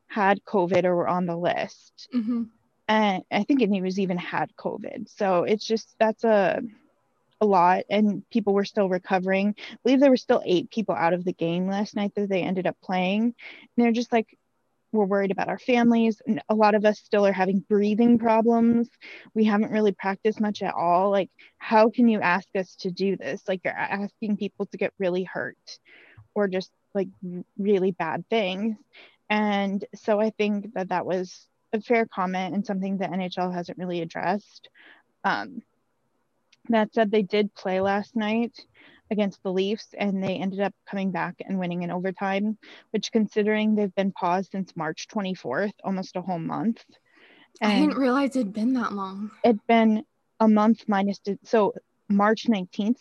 [0.08, 2.08] had COVID or were on the list.
[2.14, 2.42] Mm-hmm.
[2.88, 5.08] And I think it was even had COVID.
[5.08, 6.60] So it's just, that's a,
[7.40, 9.54] a lot and people were still recovering.
[9.58, 12.42] I believe there were still eight people out of the game last night that they
[12.42, 13.22] ended up playing.
[13.22, 13.34] And
[13.78, 14.36] they're just like,
[14.92, 16.20] we're worried about our families.
[16.26, 18.88] And a lot of us still are having breathing problems.
[19.34, 21.10] We haven't really practiced much at all.
[21.10, 23.42] Like, how can you ask us to do this?
[23.46, 25.78] Like, you're asking people to get really hurt
[26.34, 27.08] or just like
[27.58, 28.76] really bad things.
[29.28, 33.78] And so I think that that was a fair comment and something that NHL hasn't
[33.78, 34.68] really addressed.
[35.22, 35.62] Um,
[36.68, 38.58] that said, they did play last night
[39.10, 42.56] against the Leafs and they ended up coming back and winning in overtime,
[42.90, 46.84] which considering they've been paused since March 24th, almost a whole month.
[47.60, 49.30] And I didn't realize it'd been that long.
[49.44, 50.04] It'd been
[50.38, 51.74] a month minus, so
[52.08, 53.00] March 19th.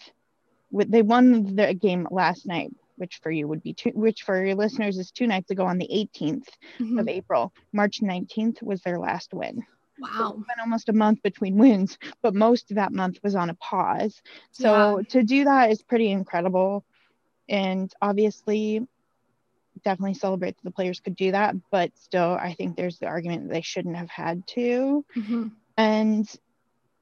[0.72, 4.56] They won the game last night, which for you would be two, which for your
[4.56, 6.48] listeners is two nights ago on the 18th
[6.80, 7.00] mm-hmm.
[7.00, 7.54] of April.
[7.74, 9.66] March 19th was their last win.
[10.00, 10.36] Wow.
[10.38, 13.56] It's been almost a month between wins, but most of that month was on a
[13.56, 14.22] pause.
[14.52, 15.04] So yeah.
[15.10, 16.86] to do that is pretty incredible.
[17.48, 18.88] And obviously,
[19.84, 21.56] definitely celebrate that the players could do that.
[21.72, 25.04] But still, I think there's the argument that they shouldn't have had to.
[25.16, 25.48] Mm-hmm.
[25.78, 26.30] And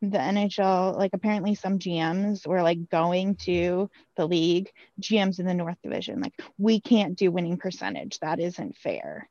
[0.01, 4.71] the NHL, like apparently some GMs were like going to the league,
[5.01, 8.19] GMs in the North Division, like, we can't do winning percentage.
[8.19, 9.27] That isn't fair.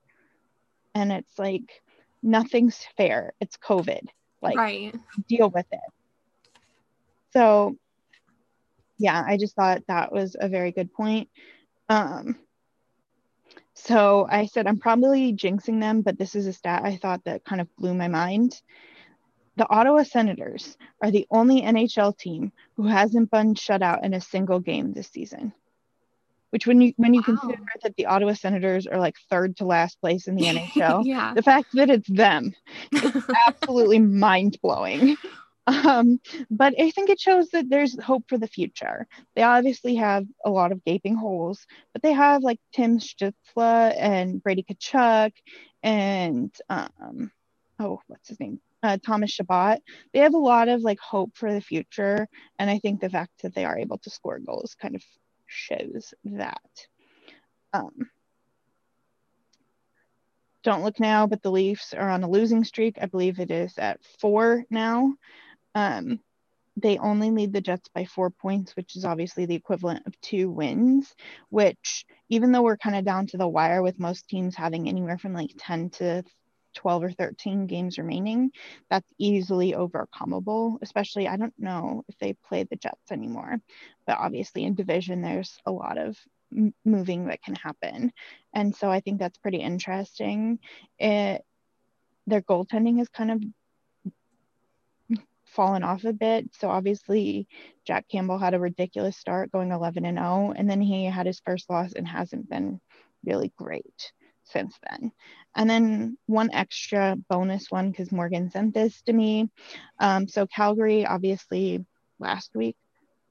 [0.95, 1.83] And it's like,
[2.27, 3.33] nothing's fair.
[3.41, 4.07] It's COVID.
[4.43, 4.95] Like, right.
[5.29, 5.81] deal with it.
[7.33, 7.77] So,
[8.99, 11.29] yeah, I just thought that was a very good point.
[11.89, 12.37] Um,
[13.75, 17.45] so I said, I'm probably jinxing them, but this is a stat I thought that
[17.45, 18.61] kind of blew my mind.
[19.57, 24.21] The Ottawa Senators are the only NHL team who hasn't been shut out in a
[24.21, 25.53] single game this season
[26.51, 27.37] which when you when you wow.
[27.37, 31.35] consider that the Ottawa Senators are like third to last place in the NHL, yeah.
[31.35, 32.55] the fact that it's them
[32.93, 35.17] is absolutely mind blowing.
[35.67, 39.07] Um, but I think it shows that there's hope for the future.
[39.35, 43.33] They obviously have a lot of gaping holes, but they have like Tim Stützle
[43.99, 45.33] and Brady Tkachuk
[45.83, 47.33] and um,
[47.79, 48.61] oh, what's his name?
[48.83, 49.81] Uh, Thomas Chabot.
[50.13, 52.29] They have a lot of like hope for the future,
[52.59, 55.03] and I think the fact that they are able to score goals kind of
[55.47, 56.61] shows that.
[57.73, 58.11] Um,
[60.63, 62.99] don't look now, but the Leafs are on a losing streak.
[63.01, 65.15] I believe it is at four now.
[65.75, 66.21] Um,
[66.77, 70.51] they only lead the Jets by four points, which is obviously the equivalent of two
[70.51, 71.15] wins,
[71.49, 75.17] which, even though we're kind of down to the wire with most teams having anywhere
[75.17, 76.25] from like 10 to
[76.77, 78.53] 12 or 13 games remaining,
[78.89, 83.61] that's easily overcomable, especially I don't know if they play the Jets anymore,
[84.07, 86.17] but obviously in division, there's a lot of
[86.57, 88.13] m- moving that can happen.
[88.55, 90.61] And so I think that's pretty interesting.
[90.99, 91.43] It,
[92.27, 93.43] their goaltending has kind of
[95.47, 96.51] fallen off a bit.
[96.59, 97.49] So obviously
[97.87, 101.41] Jack Campbell had a ridiculous start going 11 and 0 and then he had his
[101.41, 102.81] first loss and hasn't been
[103.25, 104.13] really great
[104.47, 105.13] since then.
[105.55, 109.51] And then one extra bonus one because Morgan sent this to me.
[109.99, 111.85] Um, so Calgary, obviously,
[112.19, 112.77] last week,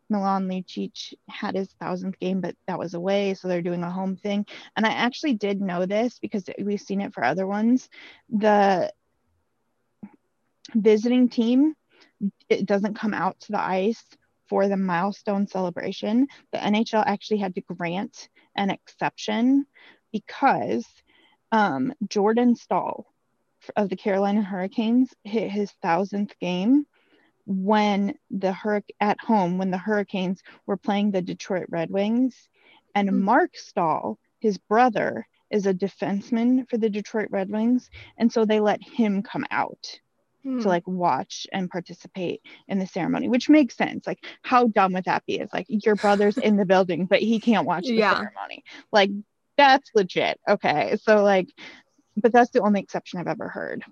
[0.10, 4.16] Milan Lucic had his thousandth game, but that was away, so they're doing a home
[4.16, 4.46] thing.
[4.76, 7.90] And I actually did know this because we've seen it for other ones.
[8.30, 8.92] The
[10.76, 11.76] visiting team
[12.50, 14.04] it doesn't come out to the ice
[14.48, 16.28] for the milestone celebration.
[16.52, 19.66] The NHL actually had to grant an exception
[20.12, 20.86] because
[21.56, 23.06] um, Jordan Staal
[23.78, 26.86] of the Carolina Hurricanes hit his thousandth game
[27.46, 32.50] when the hurricane at home when the Hurricanes were playing the Detroit Red Wings,
[32.94, 33.22] and mm-hmm.
[33.22, 38.60] Marc Staal, his brother, is a defenseman for the Detroit Red Wings, and so they
[38.60, 40.00] let him come out
[40.46, 40.62] mm.
[40.62, 44.06] to like watch and participate in the ceremony, which makes sense.
[44.06, 45.40] Like, how dumb would that be?
[45.40, 48.16] It's like your brother's in the building, but he can't watch the yeah.
[48.16, 48.66] ceremony.
[48.92, 49.12] Like,
[49.58, 50.40] that's legit.
[50.48, 50.98] Okay.
[51.02, 51.50] So, like,
[52.18, 53.84] but that's the only exception I've ever heard.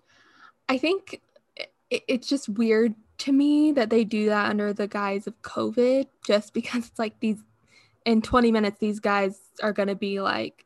[0.69, 1.21] I think
[1.89, 6.53] it's just weird to me that they do that under the guise of COVID, just
[6.53, 7.43] because it's like these
[8.05, 10.65] in 20 minutes, these guys are going to be like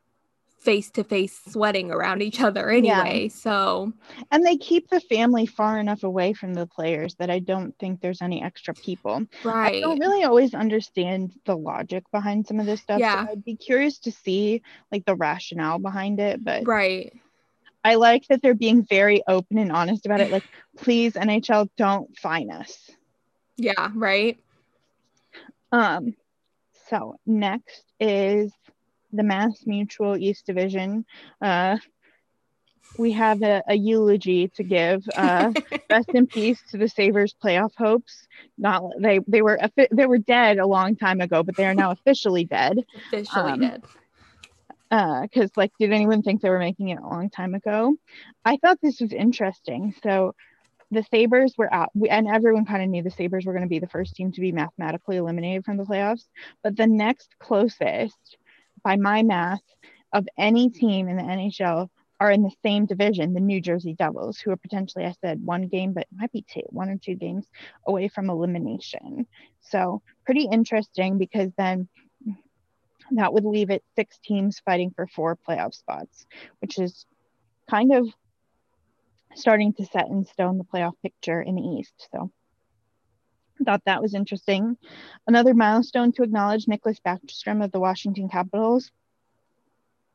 [0.58, 3.22] face to face sweating around each other anyway.
[3.24, 3.34] Yeah.
[3.34, 3.92] So,
[4.30, 8.00] and they keep the family far enough away from the players that I don't think
[8.00, 9.24] there's any extra people.
[9.44, 9.76] Right.
[9.76, 12.98] I don't really always understand the logic behind some of this stuff.
[13.00, 13.26] Yeah.
[13.26, 16.44] So I'd be curious to see like the rationale behind it.
[16.44, 17.12] But, right.
[17.84, 20.30] I like that they're being very open and honest about it.
[20.30, 20.44] Like,
[20.76, 22.90] please, NHL, don't fine us.
[23.56, 24.38] Yeah, right.
[25.72, 26.14] Um,
[26.88, 28.52] so next is
[29.12, 31.04] the Mass Mutual East Division.
[31.40, 31.78] Uh,
[32.96, 35.06] we have a, a, eulogy to give.
[35.14, 35.52] Uh,
[35.90, 38.26] rest in peace to the Sabres playoff hopes.
[38.56, 39.58] Not they they were
[39.90, 42.84] they were dead a long time ago, but they are now officially dead.
[43.08, 43.82] Officially um, dead.
[44.90, 47.94] Because uh, like, did anyone think they were making it a long time ago?
[48.44, 49.94] I thought this was interesting.
[50.02, 50.34] So
[50.90, 53.80] the Sabres were out, and everyone kind of knew the Sabres were going to be
[53.80, 56.24] the first team to be mathematically eliminated from the playoffs.
[56.62, 58.38] But the next closest
[58.82, 59.62] by my math,
[60.12, 61.88] of any team in the NHL
[62.20, 65.68] are in the same division, the New Jersey Devils, who are potentially, I said, one
[65.68, 67.46] game, but might be two, one or two games
[67.86, 69.26] away from elimination.
[69.60, 71.88] So, pretty interesting because then
[73.12, 76.26] that would leave it six teams fighting for four playoff spots,
[76.60, 77.06] which is
[77.70, 78.08] kind of
[79.34, 82.08] starting to set in stone the playoff picture in the East.
[82.12, 82.32] So,
[83.64, 84.76] thought that was interesting.
[85.26, 88.90] Another milestone to acknowledge Nicholas Backstrom of the Washington Capitals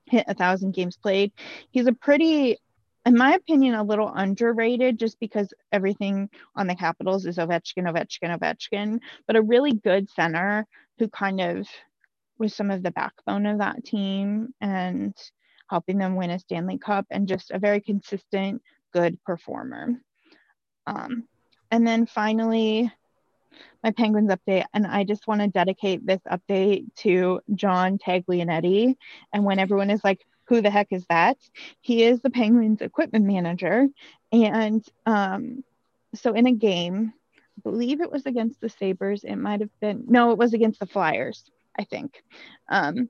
[0.06, 1.32] hit a thousand games played.
[1.72, 2.58] He's a pretty,
[3.06, 8.38] in my opinion, a little underrated just because everything on the Capitals is Ovechkin, Ovechkin,
[8.38, 10.66] Ovechkin, but a really good center
[11.00, 11.68] who kind of
[12.38, 15.16] was some of the backbone of that team and
[15.70, 19.90] helping them win a Stanley Cup and just a very consistent, good performer.
[20.86, 21.28] Um,
[21.72, 22.92] and then finally,
[23.84, 28.96] my Penguins update, and I just want to dedicate this update to John Taglianetti.
[29.34, 31.38] And when everyone is like, who the heck is that?
[31.82, 33.88] He is the Penguins equipment manager.
[34.32, 35.64] And um,
[36.16, 37.14] so in a game,
[37.58, 40.80] I believe it was against the Sabres, it might have been, no, it was against
[40.80, 41.44] the Flyers,
[41.78, 42.24] I think.
[42.68, 43.10] Um,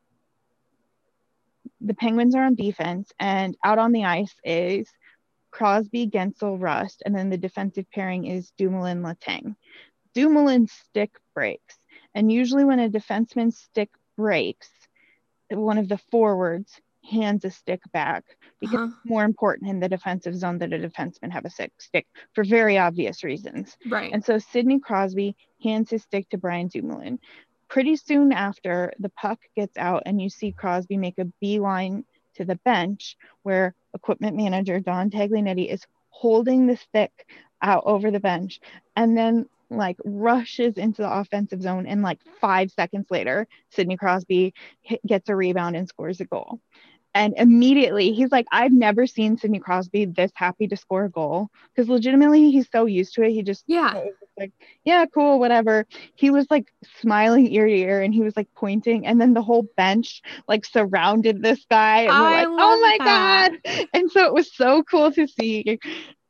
[1.81, 4.87] the Penguins are on defense, and out on the ice is
[5.51, 9.55] Crosby, Guentzel, Rust, and then the defensive pairing is Dumoulin, Letang.
[10.13, 11.77] Dumoulin stick breaks.
[12.15, 14.69] And usually, when a defenseman's stick breaks,
[15.49, 18.23] one of the forwards hands a stick back
[18.59, 18.85] because uh-huh.
[18.85, 22.77] it's more important in the defensive zone that a defenseman have a stick for very
[22.77, 23.77] obvious reasons.
[23.89, 24.11] Right.
[24.13, 27.19] And so Sidney Crosby hands his stick to Brian Dumoulin.
[27.67, 32.05] Pretty soon after, the puck gets out, and you see Crosby make a beeline
[32.35, 37.11] to the bench where equipment manager Don Taglianetti is holding the stick
[37.61, 38.59] out over the bench.
[38.95, 39.47] And then
[39.77, 45.29] like rushes into the offensive zone and like five seconds later sidney crosby hit, gets
[45.29, 46.59] a rebound and scores a goal.
[47.15, 51.49] And immediately he's like i've never seen sidney crosby this happy to score a goal.
[51.75, 54.03] Because legitimately he's so used to it he just yeah.
[54.37, 54.51] like
[54.83, 55.85] yeah cool whatever.
[56.15, 59.43] He was like smiling ear to ear and he was like pointing and then the
[59.43, 63.51] whole bench like surrounded this guy and we're like oh my that.
[63.63, 63.87] god.
[63.93, 65.79] And so it was so cool to see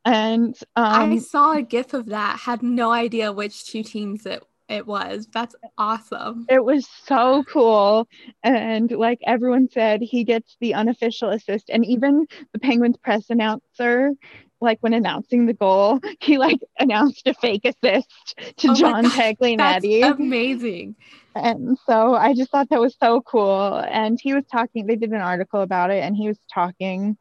[0.04, 4.42] and um, I saw a gif of that, had no idea which two teams it
[4.68, 5.28] it was.
[5.32, 6.46] That's awesome.
[6.48, 8.08] It was so cool.
[8.42, 11.68] And like everyone said, he gets the unofficial assist.
[11.70, 14.12] And even the Penguins press announcer,
[14.60, 20.00] like when announcing the goal, he like announced a fake assist to oh John Taglianetti.
[20.00, 20.96] That's amazing.
[21.36, 23.84] And so I just thought that was so cool.
[23.90, 27.16] And he was talking, they did an article about it, and he was talking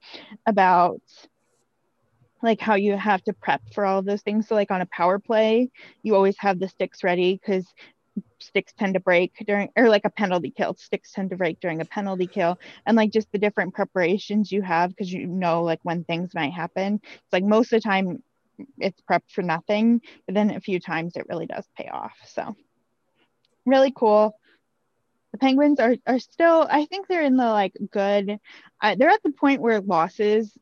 [0.45, 1.01] about
[2.43, 4.47] like how you have to prep for all of those things.
[4.47, 5.71] So like on a power play,
[6.03, 7.65] you always have the sticks ready because
[8.39, 10.75] sticks tend to break during or like a penalty kill.
[10.75, 12.59] Sticks tend to break during a penalty kill.
[12.85, 16.53] And like just the different preparations you have because you know like when things might
[16.53, 16.99] happen.
[17.03, 18.21] It's like most of the time
[18.77, 22.17] it's prepped for nothing but then a few times it really does pay off.
[22.25, 22.55] So
[23.65, 24.37] really cool.
[25.31, 28.37] The penguins are, are still i think they're in the like good
[28.81, 30.55] uh, they're at the point where losses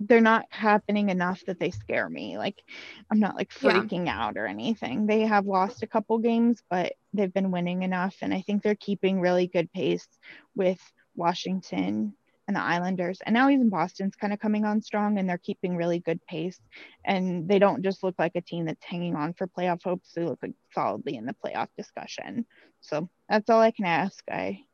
[0.00, 2.38] they're not happening enough that they scare me.
[2.38, 2.62] Like
[3.10, 4.26] I'm not like freaking yeah.
[4.26, 5.06] out or anything.
[5.06, 8.74] They have lost a couple games, but they've been winning enough and I think they're
[8.74, 10.08] keeping really good pace
[10.56, 10.80] with
[11.14, 12.14] Washington
[12.48, 13.20] and the Islanders.
[13.24, 16.58] And now even Boston's kind of coming on strong and they're keeping really good pace.
[17.04, 20.12] And they don't just look like a team that's hanging on for playoff hopes.
[20.14, 22.46] They look like solidly in the playoff discussion.
[22.80, 24.24] So that's all I can ask.
[24.30, 24.64] I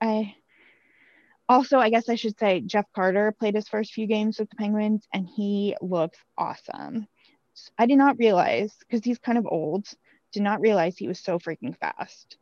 [0.00, 0.34] I
[1.48, 4.56] also, I guess I should say Jeff Carter played his first few games with the
[4.56, 7.06] Penguins and he looks awesome.
[7.78, 9.86] I did not realize because he's kind of old,
[10.32, 12.36] did not realize he was so freaking fast.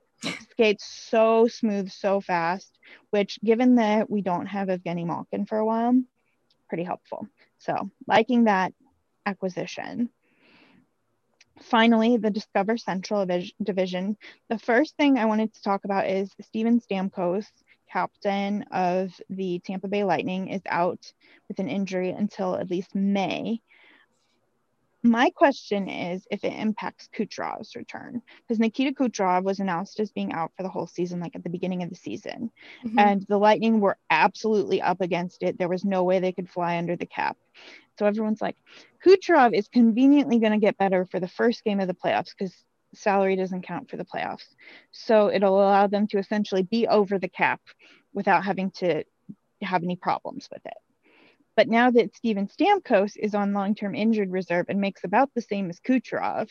[0.50, 2.78] skates so smooth, so fast,
[3.10, 6.00] which given that we don't have Evgeny Malkin for a while,
[6.68, 7.28] pretty helpful.
[7.58, 8.72] So liking that
[9.26, 10.10] acquisition.
[11.62, 13.26] Finally, the Discover Central
[13.62, 14.16] division.
[14.48, 17.46] The first thing I wanted to talk about is Steven Stamkos,
[17.94, 21.12] captain of the Tampa Bay Lightning, is out
[21.46, 23.62] with an injury until at least May.
[25.04, 30.32] My question is if it impacts Kucherov's return, because Nikita Kucherov was announced as being
[30.32, 32.50] out for the whole season, like at the beginning of the season,
[32.84, 32.98] mm-hmm.
[32.98, 35.56] and the Lightning were absolutely up against it.
[35.56, 37.36] There was no way they could fly under the cap.
[37.98, 38.56] So everyone's like,
[39.06, 42.54] Kucherov is conveniently going to get better for the first game of the playoffs because
[42.96, 44.54] salary doesn't count for the playoffs.
[44.92, 47.60] So it'll allow them to essentially be over the cap
[48.12, 49.04] without having to
[49.62, 50.74] have any problems with it.
[51.56, 55.42] But now that Steven Stamkos is on long term injured reserve and makes about the
[55.42, 56.48] same as Kucherov,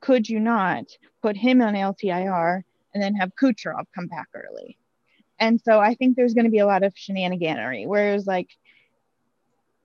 [0.00, 0.86] could you not
[1.22, 2.62] put him on LTIR
[2.92, 4.78] and then have Kucherov come back early?
[5.38, 8.48] And so I think there's going to be a lot of shenaniganery, whereas like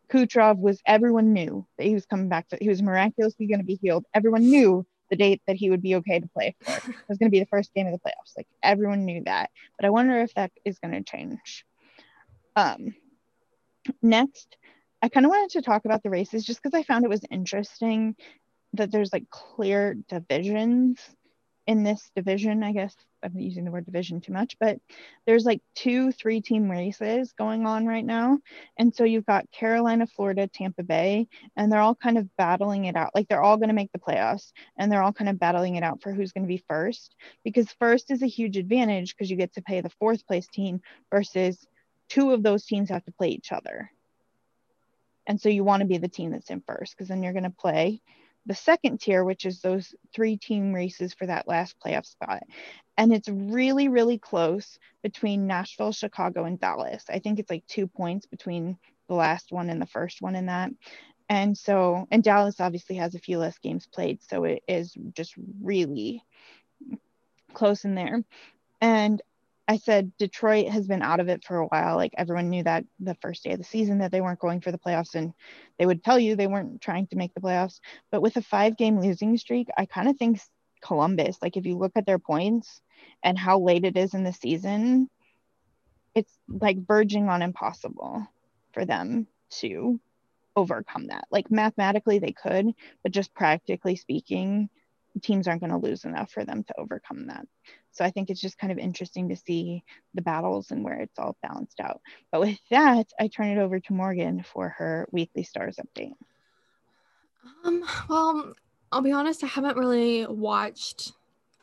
[0.09, 3.65] Kucherov was, everyone knew that he was coming back, that he was miraculously going to
[3.65, 4.05] be healed.
[4.13, 6.71] Everyone knew the date that he would be okay to play for.
[6.89, 8.35] It was going to be the first game of the playoffs.
[8.35, 9.49] Like everyone knew that.
[9.77, 11.65] But I wonder if that is going to change.
[12.55, 12.95] Um,
[14.01, 14.57] Next,
[15.01, 17.25] I kind of wanted to talk about the races just because I found it was
[17.29, 18.15] interesting
[18.73, 20.99] that there's like clear divisions
[21.65, 22.63] in this division.
[22.63, 24.79] I guess I'm using the word division too much, but
[25.25, 28.39] there's like two three team races going on right now.
[28.77, 32.95] And so you've got Carolina, Florida, Tampa Bay, and they're all kind of battling it
[32.95, 33.11] out.
[33.15, 35.83] Like they're all going to make the playoffs and they're all kind of battling it
[35.83, 39.37] out for who's going to be first because first is a huge advantage because you
[39.37, 41.65] get to pay the fourth place team versus
[42.09, 43.91] two of those teams have to play each other.
[45.27, 47.43] And so you want to be the team that's in first because then you're going
[47.43, 48.01] to play
[48.47, 52.43] the second tier, which is those three team races for that last playoff spot.
[52.97, 57.03] And it's really, really close between Nashville, Chicago, and Dallas.
[57.09, 58.77] I think it's like two points between
[59.07, 60.71] the last one and the first one in that.
[61.29, 64.23] And so, and Dallas obviously has a few less games played.
[64.23, 66.23] So it is just really
[67.53, 68.23] close in there.
[68.79, 69.21] And
[69.67, 71.97] I said Detroit has been out of it for a while.
[71.97, 74.71] Like everyone knew that the first day of the season that they weren't going for
[74.71, 75.33] the playoffs, and
[75.77, 77.79] they would tell you they weren't trying to make the playoffs.
[78.11, 80.39] But with a five game losing streak, I kind of think
[80.81, 82.81] Columbus, like if you look at their points
[83.23, 85.09] and how late it is in the season,
[86.15, 88.25] it's like verging on impossible
[88.73, 89.99] for them to
[90.55, 91.25] overcome that.
[91.29, 94.69] Like mathematically, they could, but just practically speaking,
[95.21, 97.45] teams aren't going to lose enough for them to overcome that.
[97.97, 99.83] So I think it's just kind of interesting to see
[100.13, 101.99] the battles and where it's all balanced out.
[102.31, 106.13] But with that, I turn it over to Morgan for her weekly stars update.
[107.65, 108.53] Um, well,
[108.91, 111.13] I'll be honest, I haven't really watched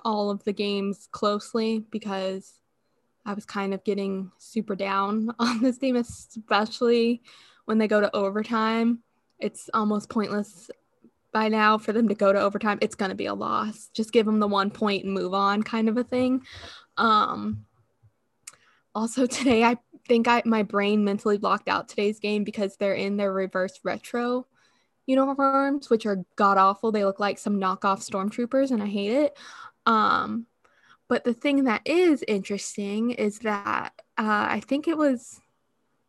[0.05, 2.55] all of the games closely because
[3.25, 7.23] I was kind of getting super down on this team, especially
[7.67, 9.05] when they go to overtime.
[9.39, 10.69] It's almost pointless
[11.35, 13.91] by now for them to go to overtime, it's going to be a loss.
[13.93, 16.43] Just give them the one point and move on, kind of a thing.
[16.97, 17.67] Um,
[18.95, 19.77] also, today, I
[20.09, 24.47] think I my brain mentally blocked out today's game because they're in their reverse retro
[25.07, 26.93] uniforms, which are god awful.
[26.93, 29.37] They look like some knockoff stormtroopers, and I hate it.
[29.85, 30.47] Um,
[31.09, 35.41] but the thing that is interesting is that uh, I think it was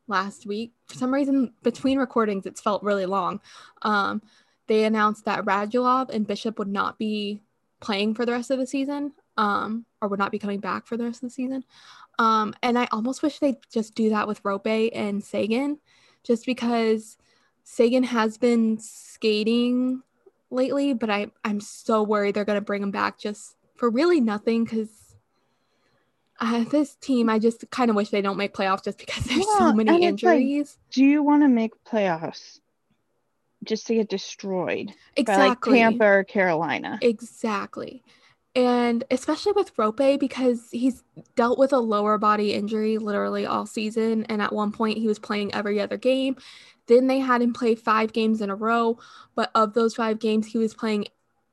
[0.07, 0.73] last week.
[0.85, 3.41] For some reason, between recordings, it's felt really long.
[3.81, 4.21] Um,
[4.67, 7.41] they announced that Radulov and Bishop would not be
[7.79, 10.97] playing for the rest of the season, um, or would not be coming back for
[10.97, 11.63] the rest of the season.
[12.17, 15.79] Um, and I almost wish they'd just do that with Roope and Seguin
[16.23, 17.17] just because
[17.63, 20.01] Seguin has been skating
[20.49, 24.21] lately, but I, I'm so worried they're going to bring him back just for really
[24.21, 24.89] nothing because
[26.39, 29.39] uh, this team, I just kind of wish they don't make playoffs just because there's
[29.39, 30.77] yeah, so many injuries.
[30.77, 32.59] Like, do you want to make playoffs?
[33.65, 36.99] Just to get destroyed exactly by like Tampa or Carolina.
[37.01, 38.03] Exactly.
[38.55, 41.03] And especially with Roope because he's
[41.35, 44.23] dealt with a lower body injury literally all season.
[44.25, 46.37] And at one point he was playing every other game.
[46.87, 48.97] Then they had him play five games in a row.
[49.35, 51.07] But of those five games, he was playing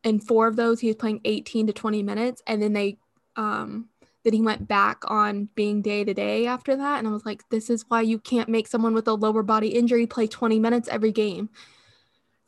[0.05, 2.43] in four of those, he was playing 18 to 20 minutes.
[2.47, 2.99] And then they
[3.35, 3.89] um
[4.25, 6.99] then he went back on being day to day after that.
[6.99, 9.69] And I was like, this is why you can't make someone with a lower body
[9.69, 11.51] injury play 20 minutes every game.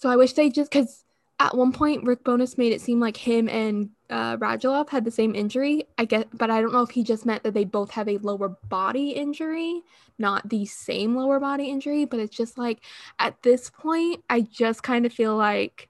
[0.05, 1.03] So I wish they just because
[1.41, 5.11] at one point Rick Bowness made it seem like him and uh, Radulov had the
[5.11, 5.85] same injury.
[5.97, 8.19] I guess, but I don't know if he just meant that they both have a
[8.19, 9.81] lower body injury,
[10.19, 12.05] not the same lower body injury.
[12.05, 12.81] But it's just like
[13.19, 15.89] at this point, I just kind of feel like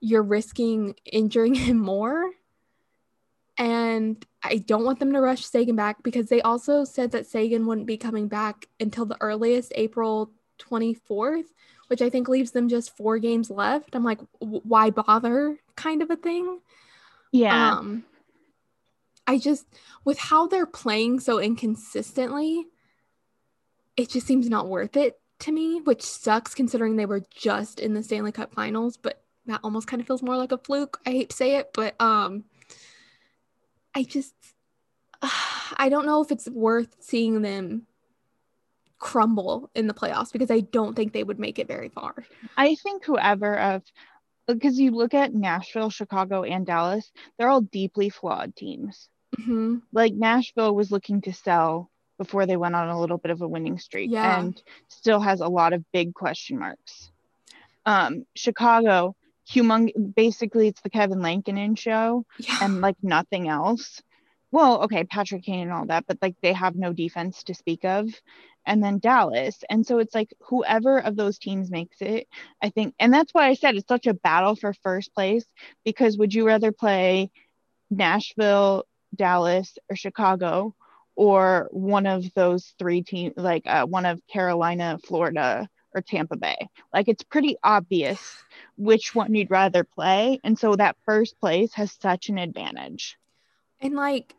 [0.00, 2.32] you're risking injuring him more.
[3.56, 7.64] And I don't want them to rush Seguin back because they also said that Seguin
[7.64, 11.46] wouldn't be coming back until the earliest April 24th,
[11.88, 13.94] which I think leaves them just four games left.
[13.94, 15.58] I'm like, why bother?
[15.76, 16.60] Kind of a thing.
[17.32, 17.72] Yeah.
[17.72, 18.04] Um,
[19.26, 19.66] I just,
[20.04, 22.66] with how they're playing so inconsistently,
[23.96, 27.94] it just seems not worth it to me, which sucks considering they were just in
[27.94, 31.00] the Stanley Cup finals, but that almost kind of feels more like a fluke.
[31.06, 32.44] I hate to say it, but um
[33.94, 34.34] I just
[35.22, 37.86] I don't know if it's worth seeing them
[38.98, 42.14] crumble in the playoffs because I don't think they would make it very far.
[42.56, 43.82] I think whoever of
[44.46, 49.08] because you look at Nashville, Chicago, and Dallas, they're all deeply flawed teams.
[49.38, 49.78] Mm-hmm.
[49.92, 53.48] Like Nashville was looking to sell before they went on a little bit of a
[53.48, 54.38] winning streak Yeah.
[54.40, 57.10] and still has a lot of big question marks.
[57.84, 59.14] Um, Chicago,
[59.50, 62.58] humong basically it's the Kevin Lankinen show Yeah.
[62.62, 64.00] and like nothing else.
[64.52, 67.84] Well, okay, Patrick Kane and all that, but like they have no defense to speak
[67.84, 68.08] of.
[68.64, 69.62] And then Dallas.
[69.70, 72.26] And so it's like whoever of those teams makes it,
[72.60, 75.44] I think, and that's why I said it's such a battle for first place
[75.84, 77.30] because would you rather play
[77.90, 78.84] Nashville,
[79.14, 80.74] Dallas, or Chicago,
[81.14, 86.68] or one of those three teams, like uh, one of Carolina, Florida, or Tampa Bay?
[86.92, 88.20] Like it's pretty obvious
[88.76, 90.40] which one you'd rather play.
[90.44, 93.16] And so that first place has such an advantage.
[93.80, 94.34] And like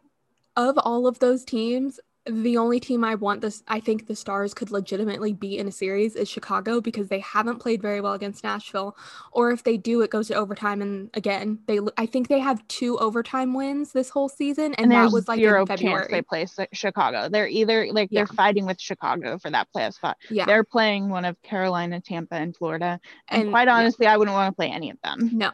[0.57, 1.99] of all of those teams,
[2.29, 5.71] the only team I want this I think the Stars could legitimately beat in a
[5.71, 8.97] series is Chicago because they haven't played very well against Nashville
[9.31, 12.67] or if they do it goes to overtime and again they I think they have
[12.67, 16.07] two overtime wins this whole season and, And, that was like zero in chance February.
[16.11, 17.29] they play Chicago.
[17.29, 18.25] They're either like Yeah.
[18.25, 20.17] they're fighting with Chicago for that playoff spot.
[20.29, 20.43] yeah.
[20.43, 22.99] They're playing one of Carolina, Tampa, and Florida.
[23.29, 23.75] And, And- quite yeah.
[23.77, 25.29] honestly, I wouldn't want to play any of them.
[25.31, 25.53] No.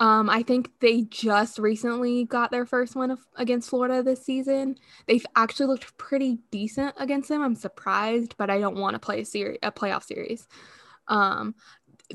[0.00, 4.76] Um, I think they just recently got their first win of, against Florida this season.
[5.06, 7.42] They've actually looked pretty decent against them.
[7.42, 10.46] I'm surprised, but I don't want to play a series, a playoff series.
[11.08, 11.54] Um,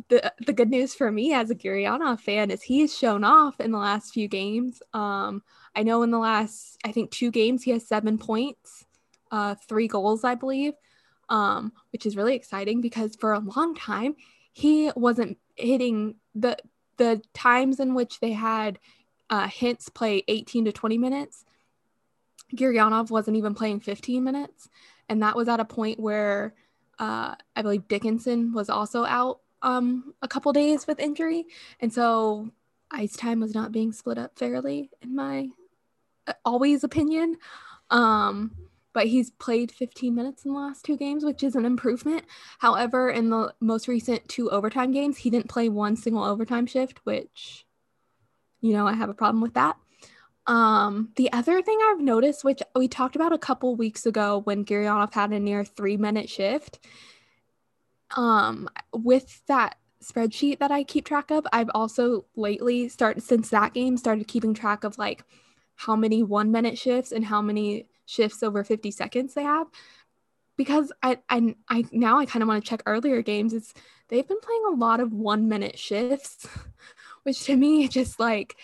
[0.10, 3.60] the the good news for me as a Gurianov fan is he has shown off
[3.60, 4.82] in the last few games.
[4.94, 5.44] Um,
[5.76, 8.86] I know in the last I think two games he has seven points,
[9.32, 10.74] uh, three goals I believe,
[11.30, 14.16] um, which is really exciting because for a long time
[14.52, 16.58] he wasn't hitting the
[17.04, 18.80] the times in which they had
[19.30, 21.44] uh, Hintz play 18 to 20 minutes,
[22.56, 24.70] Gurianov wasn't even playing 15 minutes.
[25.10, 26.54] And that was at a point where
[27.00, 31.46] uh, I believe Dickinson was also out um, a couple days with injury.
[31.80, 32.50] And so
[32.92, 35.50] ice time was not being split up fairly, in my
[36.28, 37.38] uh, always opinion.
[37.90, 38.52] Um,
[38.94, 42.24] but he's played 15 minutes in the last two games, which is an improvement.
[42.60, 47.00] However, in the most recent two overtime games, he didn't play one single overtime shift,
[47.04, 47.66] which,
[48.62, 49.76] you know, I have a problem with that.
[50.46, 54.66] Um, the other thing I've noticed, which we talked about a couple weeks ago when
[54.66, 56.80] Gurianov had a near three minute shift,
[58.16, 63.74] um, with that spreadsheet that I keep track of, I've also lately started since that
[63.74, 65.24] game started keeping track of like
[65.76, 69.68] how many one minute shifts and how many shifts over 50 seconds they have
[70.58, 73.54] because I I, I now I kind of want to check earlier games.
[73.54, 73.74] It's
[74.10, 76.48] they've been playing a lot of one minute shifts,
[77.24, 78.56] which to me just like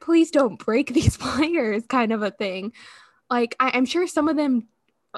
[0.00, 2.72] please don't break these players kind of a thing.
[3.30, 4.68] Like I, I'm sure some of them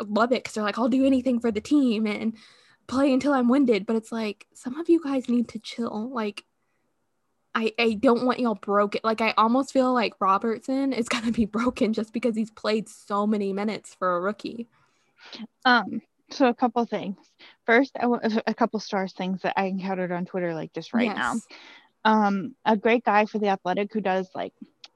[0.00, 2.36] love it because they're like I'll do anything for the team and
[2.86, 3.86] play until I'm winded.
[3.86, 6.10] But it's like some of you guys need to chill.
[6.12, 6.44] Like
[7.54, 9.00] I, I don't want y'all broken.
[9.04, 13.26] Like I almost feel like Robertson is gonna be broken just because he's played so
[13.26, 14.68] many minutes for a rookie.
[15.64, 16.00] Um,
[16.30, 17.16] so a couple things.
[17.66, 21.08] First, I wa- a couple stars things that I encountered on Twitter like just right
[21.16, 21.34] now.
[22.04, 24.52] Um, a great guy for the Athletic who does like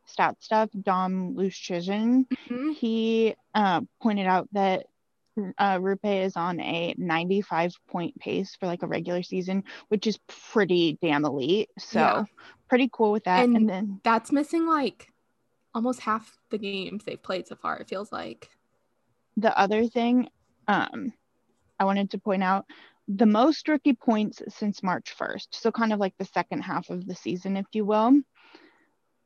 [0.06, 2.26] stat stuff, Dom Luszczyszyn.
[2.28, 2.74] Mhm.
[2.74, 4.86] He uh, pointed out that
[5.59, 10.18] uh, Roope is on a 95 point pace for like a regular season, which is
[10.53, 11.70] pretty damn elite.
[11.78, 12.24] So Yeah.
[12.68, 13.45] pretty cool with that.
[13.45, 15.12] And- and then That's missing like
[15.74, 17.76] almost half the games they've played so far.
[17.78, 18.51] It feels like.
[19.36, 20.28] the other thing
[20.66, 21.12] um
[21.78, 22.66] i wanted to point out
[23.07, 27.07] the most rookie points since march 1st so kind of like the second half of
[27.07, 28.20] the season if you will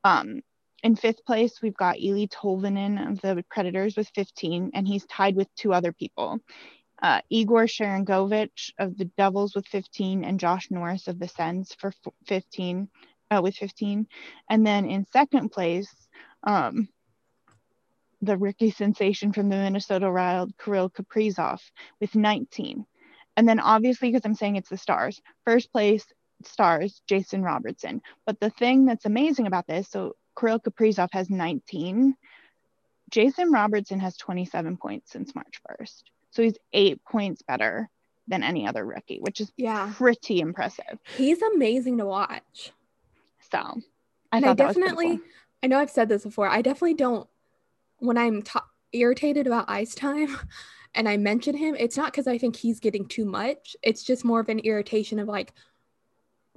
[0.04, 0.42] um
[0.82, 5.36] in fifth place we've got Eli Tolvanen of the Predators with 15 and he's tied
[5.36, 6.38] with two other people
[7.02, 11.92] uh, Igor Sharangovich of the Devils with 15 and Josh Norris of the Sens for
[12.26, 12.88] 15
[13.30, 14.06] uh, with 15
[14.50, 15.92] and then in second place
[16.44, 16.88] um
[18.22, 21.60] the rookie sensation from the Minnesota Wild, Kirill Kaprizov,
[22.00, 22.86] with 19.
[23.36, 26.06] And then obviously, because I'm saying it's the stars, first place
[26.44, 28.00] stars, Jason Robertson.
[28.26, 32.16] But the thing that's amazing about this, so Kirill Kaprizov has 19.
[33.10, 36.02] Jason Robertson has 27 points since March 1st.
[36.30, 37.90] So he's eight points better
[38.26, 39.92] than any other rookie, which is Yeah.
[39.94, 40.98] pretty impressive.
[41.16, 42.72] He's amazing to watch.
[43.50, 45.26] So I and I thought that was definitely, cool.
[45.62, 46.48] I know I've said this before.
[46.48, 47.28] I definitely don't,
[47.98, 50.28] when I'm ta irritated about ice time
[50.94, 53.76] and I mention him, it's not because I think he's getting too much.
[53.82, 55.52] It's just more of an irritation of like,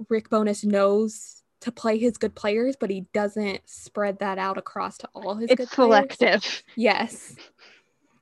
[0.08, 4.98] Rick Bowness knows to play his good players, but he doesn't spread that out across
[4.98, 5.92] to all his good It's players.
[6.16, 6.62] selective.
[6.76, 7.36] Yes.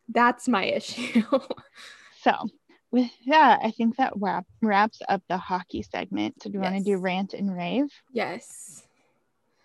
[0.09, 1.23] That's my issue.
[2.23, 2.33] So
[2.91, 6.43] with that, I think that wrap, wraps up the hockey segment.
[6.43, 7.89] So do you want to do rant and rave?
[8.13, 8.83] yes.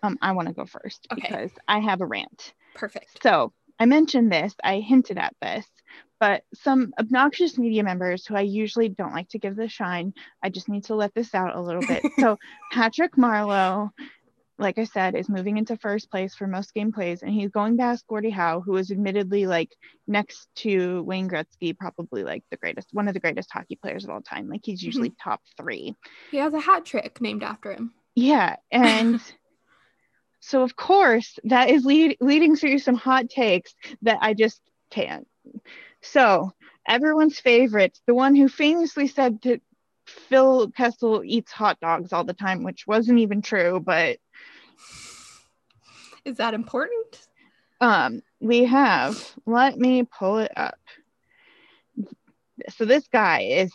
[0.02, 1.20] Um, I want to go first Okay.
[1.28, 2.54] because I have a rant.
[2.74, 3.22] Perfect.
[3.22, 5.66] So I mentioned this, I hinted at this,
[6.20, 10.12] but some obnoxious media members who I usually don't like to give the shine,
[10.42, 12.04] I just need to let this out a little bit.
[12.20, 12.38] so
[12.70, 13.90] Patrick Marleau,
[14.58, 17.78] like I said, is moving into first place for most game plays, and he's going
[17.78, 19.74] past Gordie Howe, who is admittedly like
[20.06, 24.10] next to Wayne Gretzky, probably like the greatest, one of the greatest hockey players of
[24.10, 24.50] all time.
[24.50, 24.86] Like he's mm-hmm.
[24.86, 25.96] usually top three.
[26.30, 27.94] He has a hat trick named after him.
[28.14, 29.22] Yeah, and
[30.40, 34.60] so of course that is lead, leading to some hot takes that I just
[34.90, 35.26] can't.
[36.02, 36.52] So
[36.88, 39.60] everyone's favorite, the one who famously said that
[40.06, 44.18] Phil Kessel eats hot dogs all the time, which wasn't even true, but
[46.24, 47.26] Is that important?
[47.80, 49.18] um, we have.
[49.46, 50.78] Let me pull it up.
[52.70, 53.72] So this guy is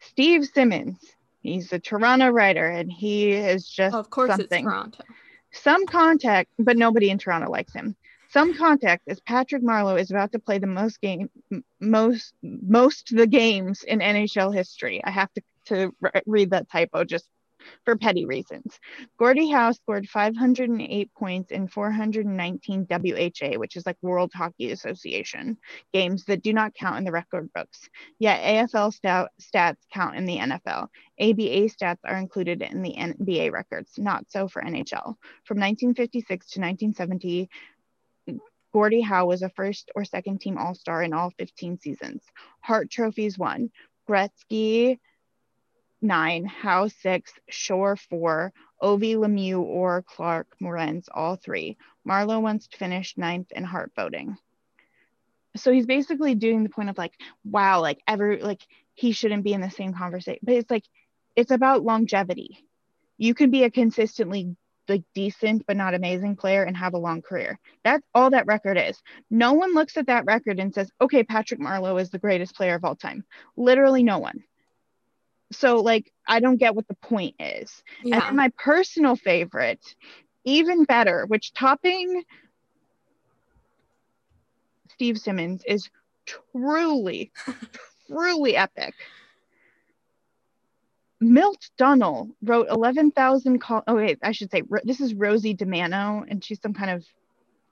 [0.00, 0.98] Steve Simmons.
[1.42, 4.44] He's a Toronto writer, and he is just Oh, of course, something.
[4.44, 5.04] it's Toronto.
[5.52, 7.96] Some contact, but nobody in Toronto likes him.
[8.34, 11.30] Some contact is Patrick Marleau is about to play the most game,
[11.80, 15.00] most most the games in NHL history.
[15.04, 17.28] I have to to re- read that typo just
[17.84, 18.78] for petty reasons.
[19.18, 25.56] Gordie Howe scored 508 points in 419 WHA, which is like World Hockey Association
[25.92, 27.88] games that do not count in the record books.
[28.18, 30.88] Yet AFL stat, stats count in the NFL.
[31.20, 35.14] ABA stats are included in the NBA records, not so for NHL.
[35.44, 37.48] From 1956 to 1970,
[38.74, 42.24] Gordie Howe was a first or second team All Star in all 15 seasons.
[42.60, 43.70] Hart trophies won.
[44.08, 44.98] Gretzky
[46.02, 48.52] nine, Howe six, Shore four,
[48.82, 51.76] Ovi Lemieux or Clarke Morenz all three.
[52.04, 54.36] Marleau once finished ninth in Hart voting.
[55.54, 57.14] So he's basically doing the point of like,
[57.44, 60.40] wow, like ever like he shouldn't be in the same conversation.
[60.42, 60.84] But it's like
[61.36, 62.66] it's about longevity.
[63.18, 64.56] You can be a consistently
[64.88, 67.58] like decent but not amazing player and have a long career.
[67.84, 69.02] That's all that record is.
[69.30, 72.74] No one looks at that record and says, okay, Patrick Marleau is the greatest player
[72.74, 73.24] of all time.
[73.56, 74.42] Literally no one.
[75.52, 77.82] So like I don't get what the point is.
[78.12, 78.26] And Yeah.
[78.26, 79.84] then my personal favorite,
[80.44, 82.24] even better, which topping
[84.90, 85.88] Steve Simmons is
[86.26, 87.32] truly,
[88.08, 88.94] truly epic.
[91.24, 93.82] Milt Dunnell wrote 11,000 call.
[93.86, 97.06] Oh, wait, I should say this is Rosie DiManno, and she's some kind of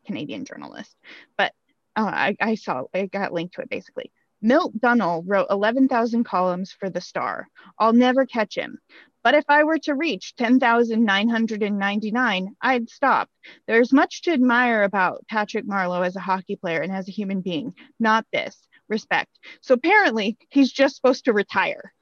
[0.06, 0.96] Canadian journalist.
[1.36, 1.52] But
[1.94, 4.10] uh, I, I saw, I got linked to it basically.
[4.40, 7.46] Milt Dunnell wrote 11,000 columns for The Star.
[7.78, 8.78] I'll never catch him.
[9.22, 13.28] But if I were to reach 10,999, I'd stop.
[13.68, 17.42] There's much to admire about Patrick Marleau as a hockey player and as a human
[17.42, 19.30] being, not this respect.
[19.60, 21.92] So apparently, he's just supposed to retire.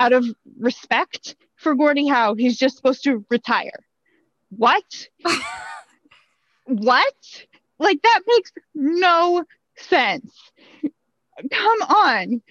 [0.00, 0.26] Out of
[0.58, 3.84] respect for Gordie Howe, he's just supposed to retire.
[4.48, 5.08] What?
[6.64, 7.14] what?
[7.78, 9.44] Like, that makes no
[9.76, 10.34] sense.
[11.52, 12.42] Come on.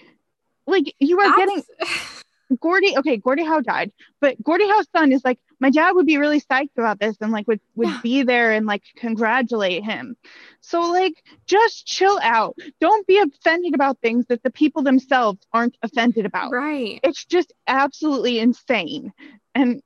[0.67, 2.23] Like, you are getting That's-
[2.61, 3.91] Gordie, okay, Gordie Howe died,
[4.21, 7.31] but Gordie Howe's son is like, my dad would be really psyched about this and
[7.31, 7.99] like would would Yeah.
[8.01, 10.15] be there and like congratulate him.
[10.61, 12.57] So like just chill out.
[12.79, 16.51] Don't be offended about things that the people themselves aren't offended about.
[16.51, 16.99] right.
[17.03, 19.13] It's just absolutely insane.
[19.55, 19.81] And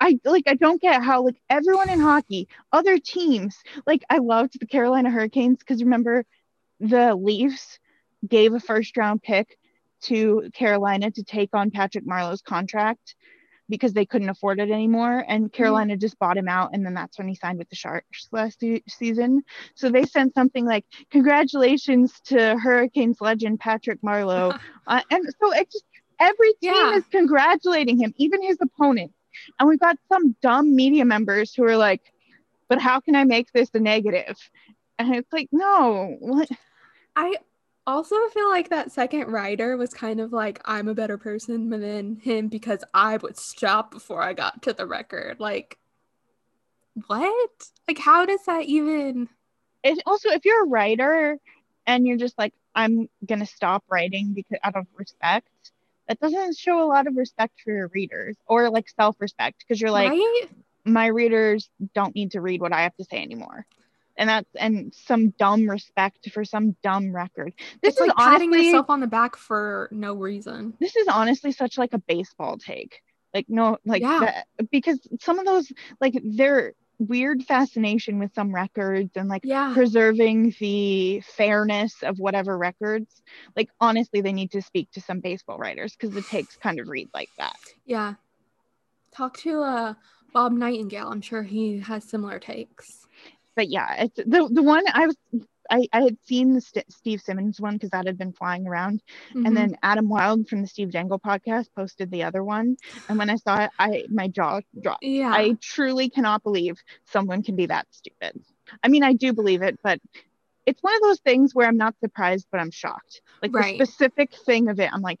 [0.00, 3.56] I like I don't get how like everyone in hockey, other teams,
[3.86, 6.24] like I loved the Carolina Hurricanes because remember
[6.80, 7.78] the Leafs
[8.26, 9.56] gave a first round pick
[10.02, 13.14] to Carolina to take on Patrick Marleau's contract
[13.68, 15.24] because they couldn't afford it anymore.
[15.26, 16.70] And Carolina just bought him out.
[16.72, 19.42] And then that's when he signed with the Sharks last se- season.
[19.74, 24.56] So they sent something like, Congratulations to Hurricanes legend Patrick Marleau.
[24.86, 25.84] uh, and so it just,
[26.20, 26.96] every team Yeah.
[26.96, 29.12] is congratulating him, even his opponent.
[29.58, 32.02] And we've got some dumb media members who are like,
[32.68, 34.36] But how can I make this a negative?
[34.98, 36.48] And it's like, no, what?
[37.14, 37.36] I
[37.86, 42.16] also feel like that second rider was kind of like I'm a better person than
[42.16, 45.38] him because I would stop before I got to the record.
[45.38, 45.78] Like,
[47.06, 47.50] what?
[47.86, 49.28] Like, how does that even?
[49.86, 51.38] it also if you're a writer
[51.86, 55.48] and you're just like i'm gonna stop writing because out of respect
[56.08, 59.90] that doesn't show a lot of respect for your readers or like self-respect because you're
[59.90, 60.48] like right?
[60.84, 63.66] my readers don't need to read what i have to say anymore
[64.16, 67.52] and that's and some dumb respect for some dumb record
[67.82, 70.74] this It's is like patting honestly yourself on the back for no reason.
[70.80, 73.02] this is honestly such like a baseball take
[73.34, 74.20] like no like Yeah.
[74.20, 79.72] that because some of those like their weird fascination with some records and like Yeah.
[79.74, 83.22] preserving the fairness of whatever records
[83.54, 86.88] like honestly they need to speak to some baseball writers because the takes kind of
[86.88, 88.14] read like that Yeah.
[89.12, 89.94] Talk to uh
[90.32, 91.08] Bob Nightingale.
[91.08, 93.05] I'm sure he has similar takes.
[93.56, 95.16] But yeah it's the the one i was
[95.68, 99.02] I, I had seen the St- Steve Simmons one because that had been flying around,
[99.34, 99.46] Mhm.
[99.48, 102.76] and then Adam Wylde from the Steve Dangle podcast posted the other one.
[103.08, 105.02] And when I saw it, I my jaw dropped.
[105.02, 105.32] yeah.
[105.32, 106.76] I truly cannot believe
[107.06, 108.40] someone can be that stupid.
[108.84, 109.98] I mean, I do believe it, but
[110.66, 113.20] it's one of those things where I'm not surprised, but I'm shocked.
[113.42, 113.76] Like Right.
[113.76, 115.18] the specific thing of it, I'm like,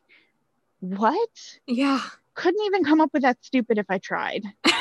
[0.78, 1.58] what?
[1.66, 2.02] yeah.
[2.34, 4.44] Couldn't even come up with that stupid if I tried.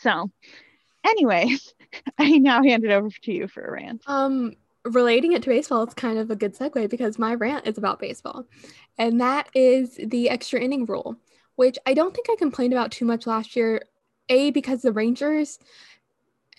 [0.00, 0.30] So,
[1.06, 1.74] anyways,
[2.18, 4.02] I now hand it over to you for a rant.
[4.06, 4.54] Um,
[4.84, 7.98] relating it to baseball, it's kind of a good segue because my rant is about
[8.00, 8.46] baseball,
[8.98, 11.16] and that is the extra inning rule,
[11.56, 13.82] which I don't think I complained about too much last year.
[14.28, 15.58] A because the Rangers,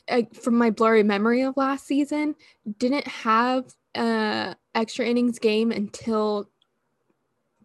[0.07, 2.35] uh, from my blurry memory of last season,
[2.77, 6.49] didn't have a extra innings game until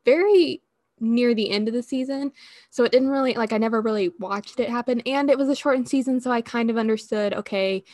[0.04, 0.62] very
[1.03, 2.32] near the end of the season.
[2.70, 5.57] So it didn't really like I never really watched it happen and it was a
[5.57, 7.84] shortened season so I kind of understood okay,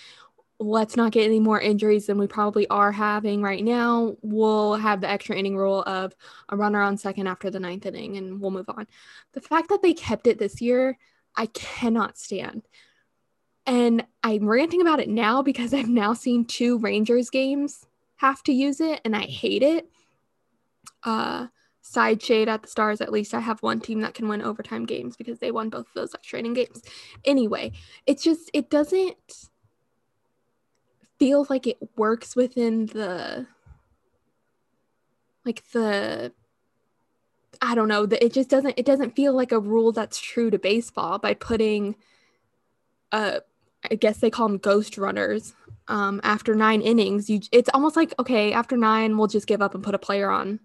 [0.60, 4.16] let's not get any more injuries than we probably are having right now.
[4.22, 6.14] We'll have the extra inning rule of
[6.48, 8.86] a runner on second after the ninth inning and we'll move on.
[9.32, 10.98] The fact that they kept it this year,
[11.36, 12.66] I cannot stand.
[13.66, 17.86] And I'm ranting about it now because I've now seen two Rangers games
[18.16, 19.88] have to use it and I hate it.
[21.04, 21.46] Uh
[21.88, 24.84] side shade at the stars at least i have one team that can win overtime
[24.84, 26.82] games because they won both of those extra inning games.
[27.24, 27.72] Anyway
[28.06, 29.16] it's just it doesn't
[31.18, 33.46] feel like it works within the
[35.44, 36.32] like the
[37.62, 40.50] i don't know that it just doesn't it doesn't feel like a rule that's true
[40.50, 41.96] to baseball by putting
[43.12, 43.40] uh
[43.90, 45.54] i guess they call them ghost runners
[45.88, 47.28] um after nine innings.
[47.30, 50.30] You it's almost like okay after nine we'll just give up and put a player
[50.30, 50.60] on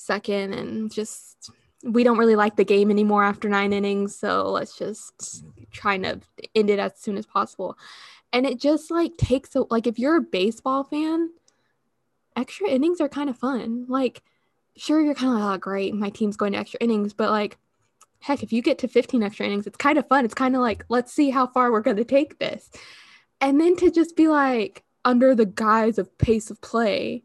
[0.00, 1.50] second and just
[1.82, 6.20] we don't really like the game anymore after nine innings so let's just try to
[6.54, 7.78] end it as soon as possible.
[8.32, 11.30] And it just like takes a, like if you're a baseball fan
[12.36, 13.86] extra innings are kind of fun.
[13.88, 14.22] Like
[14.76, 17.58] sure you're kind of like oh great my team's going to extra innings but like
[18.20, 20.24] heck if you get to 15 extra innings it's kind of fun.
[20.24, 22.70] It's kind of like let's see how far we're going to take this.
[23.40, 27.24] And then to just be like under the guise of pace of play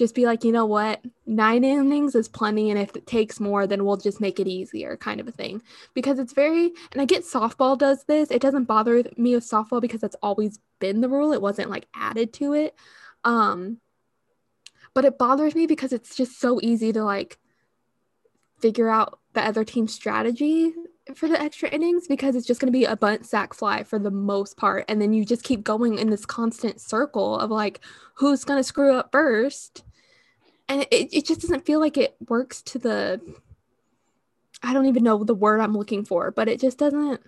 [0.00, 3.66] just be like, you know what, nine innings is plenty, and if it takes more,
[3.66, 5.62] then we'll just make it easier, kind of a thing.
[5.94, 8.30] Because it's very, and I get softball does this.
[8.30, 11.34] It doesn't bother me with softball because that's always been the rule.
[11.34, 12.74] It wasn't like added to it.
[13.24, 13.78] Um,
[14.94, 17.38] but it bothers me because it's just so easy to like
[18.58, 20.72] figure out the other team's strategy
[21.14, 23.98] for the extra innings because it's just going to be a bunt sack fly for
[23.98, 27.80] the most part and then you just keep going in this constant circle of like
[28.14, 29.82] who's going to screw up first
[30.70, 33.20] and it, it just doesn't feel like it works to the
[34.62, 37.20] i don't even know the word i'm looking for but it just doesn't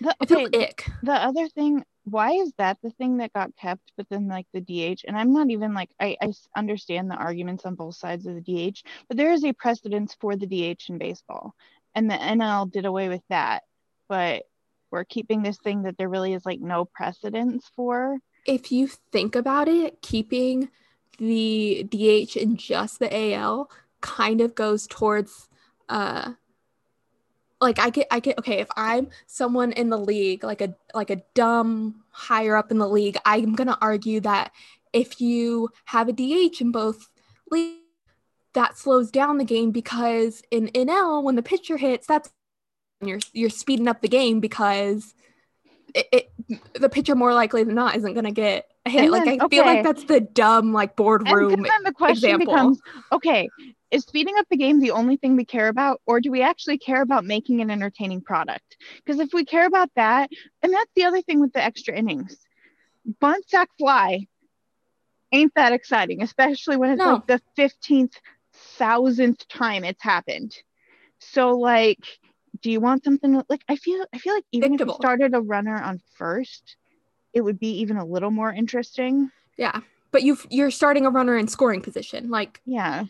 [0.00, 0.86] The, okay, ick.
[1.02, 4.60] the other thing why is that the thing that got kept but then like the
[4.60, 8.34] dh and i'm not even like I, I understand the arguments on both sides of
[8.34, 11.54] the dh but there is a precedence for the dh in baseball.
[11.94, 13.62] And the nl did away with that
[14.08, 14.44] but
[14.90, 18.18] we're keeping this thing that there really is like no precedence for.
[18.44, 20.68] If you think about it, keeping
[21.20, 25.48] the DH in just the AL kind of goes towards
[25.88, 26.32] uh
[27.60, 31.10] like I get I get okay, if I'm someone in the league, like a like
[31.10, 34.52] a dumb higher up in the league, I'm gonna argue that
[34.92, 37.10] if you have a DH in both
[37.50, 37.80] leagues,
[38.54, 42.30] that slows down the game because in NL when the pitcher hits, that's
[43.02, 45.14] you're you're speeding up the game because
[45.94, 46.32] it, it
[46.80, 49.02] the pitcher more likely than not isn't gonna get hit.
[49.02, 51.62] And like then- I feel like that's the dumb like and boardroom.
[51.62, 52.54] then the question example.
[52.54, 52.80] becomes
[53.12, 53.48] okay
[53.90, 56.78] is speeding up the game the only thing we care about or do we actually
[56.78, 60.30] care about making an entertaining product because if we care about that
[60.62, 62.38] and that's the other thing with the extra innings
[63.20, 64.26] bunt sack fly
[65.32, 67.14] ain't that exciting especially when it's No.
[67.14, 68.14] like the 15th
[68.54, 70.54] thousandth time it's happened
[71.18, 71.98] so like
[72.62, 75.40] do you want something like i feel i feel like even if you started a
[75.40, 76.76] runner on first
[77.32, 79.30] it would be even a little more interesting.
[79.56, 79.80] Yeah.
[80.12, 82.30] But you you're starting a runner in scoring position.
[82.30, 83.04] Like Yeah.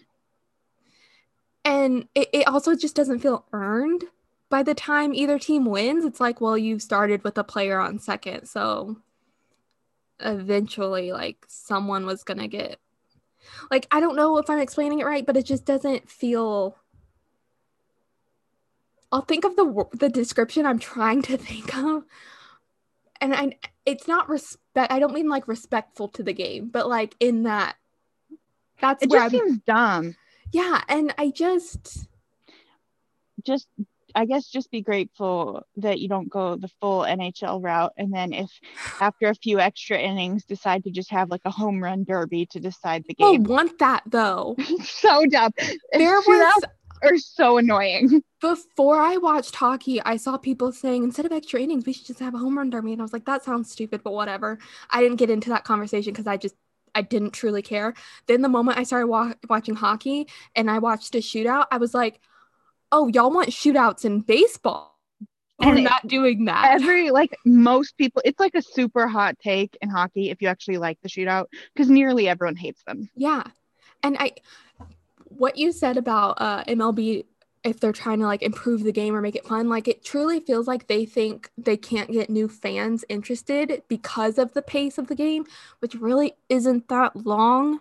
[1.65, 4.05] and it, it also just doesn't feel earned
[4.49, 6.05] by the time either team wins.
[6.05, 8.97] It's like, well, you started with a player on second, so
[10.21, 12.79] eventually like someone was gonna get
[13.71, 16.77] like I don't know if I'm explaining it right, but it just doesn't feel
[19.13, 22.05] I'll think of the the description I'm trying to think of.
[23.21, 27.15] And I it's not respect I don't mean like respectful to the game, but like
[27.21, 27.77] in that
[28.81, 30.17] that's It where just I'm, seems dumb.
[30.53, 32.07] yeah, and I just
[33.45, 33.69] Just
[34.15, 38.33] I guess just be grateful that you don't go the full NHL route and then
[38.33, 38.51] if
[39.01, 42.59] after a few extra innings decide to just have like a home run derby to
[42.61, 43.47] decide the game.
[43.47, 44.57] I want that though.
[44.83, 45.53] so dumb.
[45.93, 46.65] There was
[47.03, 48.23] are so annoying.
[48.41, 52.21] before I watched hockey, I saw people saying instead of extra innings, we should just
[52.21, 52.93] have a home run derby.
[52.93, 54.59] And I was like, that sounds stupid, but whatever.
[54.91, 56.55] I didn't get into that conversation because I just
[56.95, 57.95] I didn't truly care.
[58.27, 60.27] Then the moment I started wa- watching hockey
[60.57, 62.21] and I watched a shootout, I was like,
[62.93, 64.99] oh, y'all want shootouts in baseball?
[65.61, 66.81] We're And not doing that.
[66.81, 70.79] Every like most people, it's like a super hot take in hockey if you actually
[70.79, 73.11] like the shootout because nearly everyone hates them.
[73.15, 73.45] Yeah.
[74.03, 74.33] And I
[75.41, 77.25] what you said about uh MLB
[77.65, 80.41] if they're trying to like improve the game or make it fun, like it truly
[80.41, 85.09] feels like they think they can't get new fans interested because of the pace of
[85.09, 85.45] the game,
[85.81, 87.81] which really isn't that long.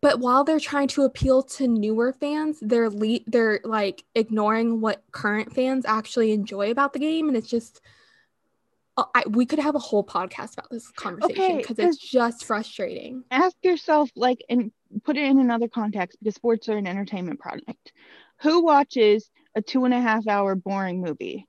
[0.00, 5.02] But while they're trying to appeal to newer fans, they're le- they're like ignoring what
[5.12, 7.80] current fans actually enjoy about the game, and it's just
[8.98, 12.44] Uh, I, we could have a whole podcast about this conversation Okay, because it's just
[12.44, 13.22] frustrating.
[13.30, 14.72] Ask yourself, like, and
[15.04, 17.92] put it in another context because sports are an entertainment product.
[18.42, 21.46] Who watches a two and a half hour boring movie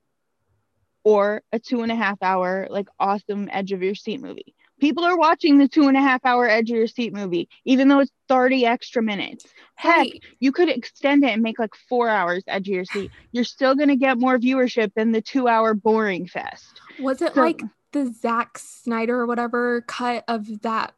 [1.02, 4.54] or a two and a half hour, like, awesome edge of your seat movie?
[4.80, 7.88] People are watching the two and a half hour edge of your seat movie, even
[7.88, 9.46] though it's 30 extra minutes.
[9.74, 10.22] Heck, Right.
[10.40, 13.10] you could extend it and make like four hours edge of your seat.
[13.32, 16.80] You're still going to get more viewership than the two hour boring fest.
[16.98, 17.62] Was it So- like
[17.92, 20.94] the Zack Snyder or whatever cut of that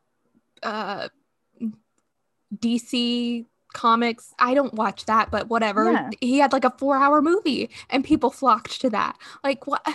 [0.62, 1.08] uh
[2.54, 4.34] DC comics?
[4.38, 5.90] I don't watch that, but whatever.
[5.92, 6.10] Yeah.
[6.20, 9.16] He had like a 4-hour movie and people flocked to that.
[9.42, 9.86] Like what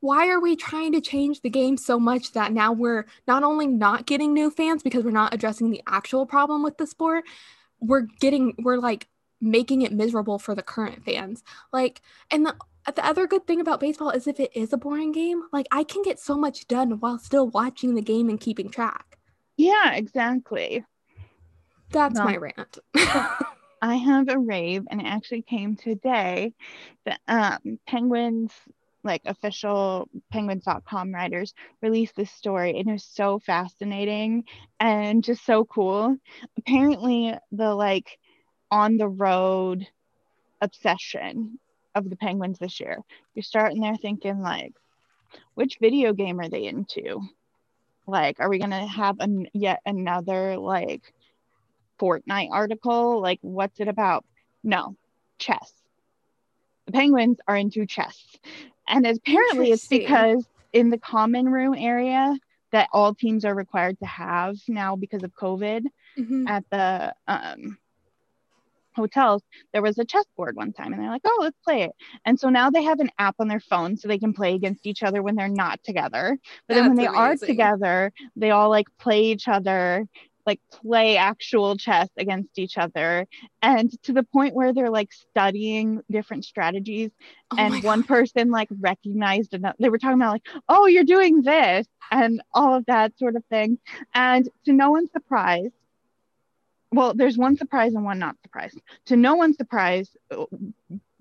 [0.00, 3.66] why are we trying to change the game so much that now we're not only
[3.66, 7.24] not getting new fans because we're not addressing the actual problem with the sport,
[7.80, 9.08] we're getting we're like
[9.40, 11.42] making it miserable for the current fans.
[11.72, 12.54] Like and the
[12.94, 15.84] the other good thing about baseball is if it is a boring game, like I
[15.84, 19.18] can get so much done while still watching the game and keeping track.
[19.56, 20.84] Yeah, exactly.
[21.92, 22.24] That's No.
[22.24, 22.78] my rant.
[23.82, 26.52] I have a rave, and it actually came today.
[27.04, 28.52] The um, Penguins,
[29.02, 34.44] like official Penguins.com writers, released this story, and it was so fascinating
[34.78, 36.16] and just so cool.
[36.58, 38.18] Apparently, the like
[38.70, 39.86] on the road
[40.60, 41.58] obsession
[41.94, 42.98] of the Penguins this year.
[43.34, 44.72] You're starting there thinking like,
[45.54, 47.20] which video game are they into?
[48.06, 51.12] Like, are we gonna have an, yet another like
[52.00, 53.20] Fortnite article?
[53.20, 54.24] Like, what's it about?
[54.62, 54.96] No,
[55.38, 55.72] chess.
[56.86, 58.36] The Penguins are into chess.
[58.90, 62.36] And apparently it's because in the common room area
[62.72, 65.84] that all teams are required to have now because of COVID
[66.18, 66.48] Mhm.
[66.48, 67.78] at the um,
[68.94, 71.92] hotels, there was a chessboard one time and they're like, oh, let's play it.
[72.24, 74.86] And so now they have an app on their phone so they can play against
[74.86, 76.38] each other when they're not together.
[76.68, 80.06] But then when they That's are together, they all like play each other,
[80.50, 83.26] like play actual chess against each other.
[83.62, 87.10] And to the point where they're like studying different strategies.
[87.52, 91.42] Oh and one person like recognized another, they were talking about like, oh, you're doing
[91.42, 93.78] this and all of that sort of thing.
[94.12, 95.70] And to no one's surprise,
[96.92, 98.74] well, there's one surprise and one not surprise.
[99.06, 100.10] To no one's surprise,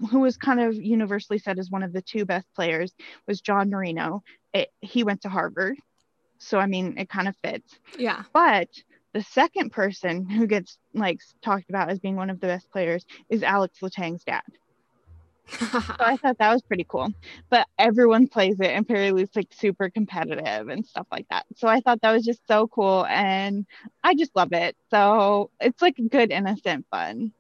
[0.10, 2.92] who was kind of universally said as one of the two best players
[3.28, 4.24] was John Marino.
[4.54, 5.78] It, he went to Harvard.
[6.40, 7.78] So, I mean, it kind of fits.
[7.98, 8.24] Yeah.
[8.34, 8.70] But
[9.14, 13.06] the second person who gets like talked about as being one of the best players
[13.30, 14.42] is Alex Letang's dad.
[15.48, 15.66] So
[16.00, 17.12] I thought that was pretty cool.
[17.50, 21.46] But everyone plays it and Perry Lou's like super competitive and stuff like that.
[21.56, 23.66] So I thought that was just so cool and
[24.04, 24.76] I just love it.
[24.92, 27.32] So it's like good innocent fun.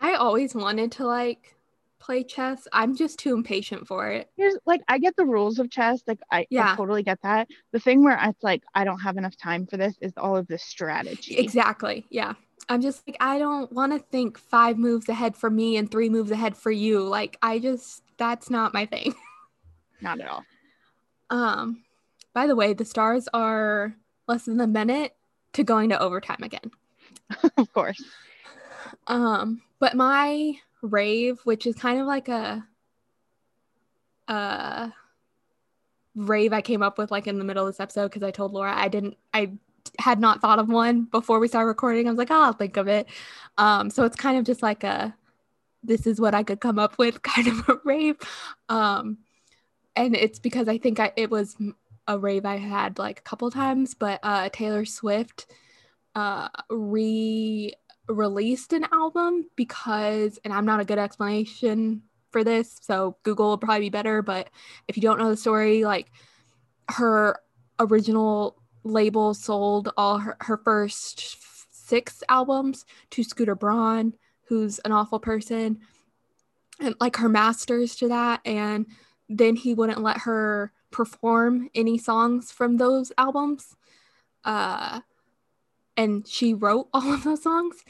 [0.00, 1.53] I always wanted to like
[2.04, 2.68] play chess.
[2.72, 4.28] I'm just too impatient for it.
[4.36, 7.48] Here's like I get the rules of chess, like I, I totally get that.
[7.72, 10.46] The thing where it's like I don't have enough time for this is all of
[10.48, 11.36] the strategy.
[11.36, 12.04] Exactly.
[12.10, 12.34] Yeah.
[12.68, 16.08] I'm just like I don't want to think 5 moves ahead for me and 3
[16.08, 17.00] moves ahead for you.
[17.00, 19.14] Like I just that's not my thing.
[20.00, 20.44] Not at all.
[21.30, 21.84] Um
[22.34, 23.94] by the way, the stars are
[24.26, 25.14] less than a minute
[25.54, 26.70] to going to overtime again.
[27.56, 28.02] of course.
[29.06, 32.66] Um, but my rave, which is kind of like a
[34.28, 34.88] uh
[36.14, 38.52] rave I came up with like in the middle of this episode because I told
[38.52, 39.52] Laura I didn't I
[39.98, 42.06] had not thought of one before we started recording.
[42.06, 43.06] I was like, oh, I'll think of it.
[43.58, 45.14] Um, so it's kind of just like a
[45.82, 48.16] this is what I could come up with kind of a rave.
[48.68, 49.18] Um,
[49.96, 51.56] and it's because I think I, it was
[52.08, 55.46] a rave I had like a couple times, but uh, Taylor Swift
[56.14, 57.74] uh, re
[58.08, 63.58] released an album because, and I'm not a good explanation for this, so Google will
[63.58, 64.22] probably be better.
[64.22, 64.50] But
[64.88, 66.10] if you don't know the story, like
[66.90, 67.38] her
[67.78, 71.36] original label sold all her, her first
[71.70, 74.14] six albums to Scooter Braun,
[74.44, 75.80] who's an awful person,
[76.80, 78.40] and like her masters to that.
[78.44, 78.86] And
[79.28, 83.76] then he wouldn't let her perform any songs from those albums.
[84.44, 85.00] Uh,
[85.96, 87.84] and she wrote all of those songs.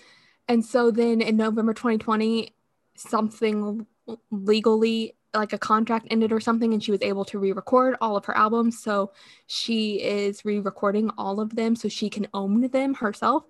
[0.48, 2.54] And so then in November 2020,
[2.96, 3.86] something
[4.30, 8.24] legally like a contract ended or something and she was able to re-record all of
[8.24, 8.80] her albums.
[8.80, 9.12] So
[9.46, 13.44] she is re-recording all of them so she can own them herself.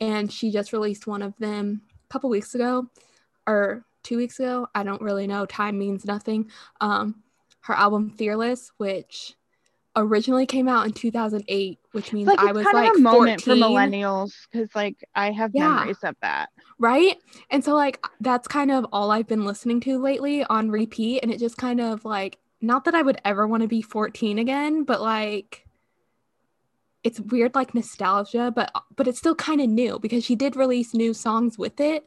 [0.00, 2.86] And she just released one of them a couple weeks ago
[3.46, 4.68] or two weeks ago.
[4.74, 5.46] I don't really know.
[5.46, 6.50] Time means nothing.
[6.80, 7.22] Um
[7.62, 9.34] her album fearless which
[9.96, 13.62] originally came out in 2008, which means like I was like a moment 14.
[13.62, 15.68] for millennials because like I have yeah.
[15.68, 16.50] memories of that.
[16.78, 17.16] Right.
[17.50, 21.20] And so like that's kind of all I've been listening to lately on repeat.
[21.22, 24.38] And it just kind of like not that I would ever want to be 14
[24.38, 25.66] again, but like
[27.02, 30.92] it's weird like nostalgia, but but it's still kind of new because she did release
[30.92, 32.04] new songs with it.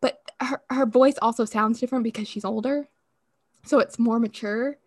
[0.00, 2.88] But her, her voice also sounds different because she's older.
[3.64, 4.78] So it's more mature.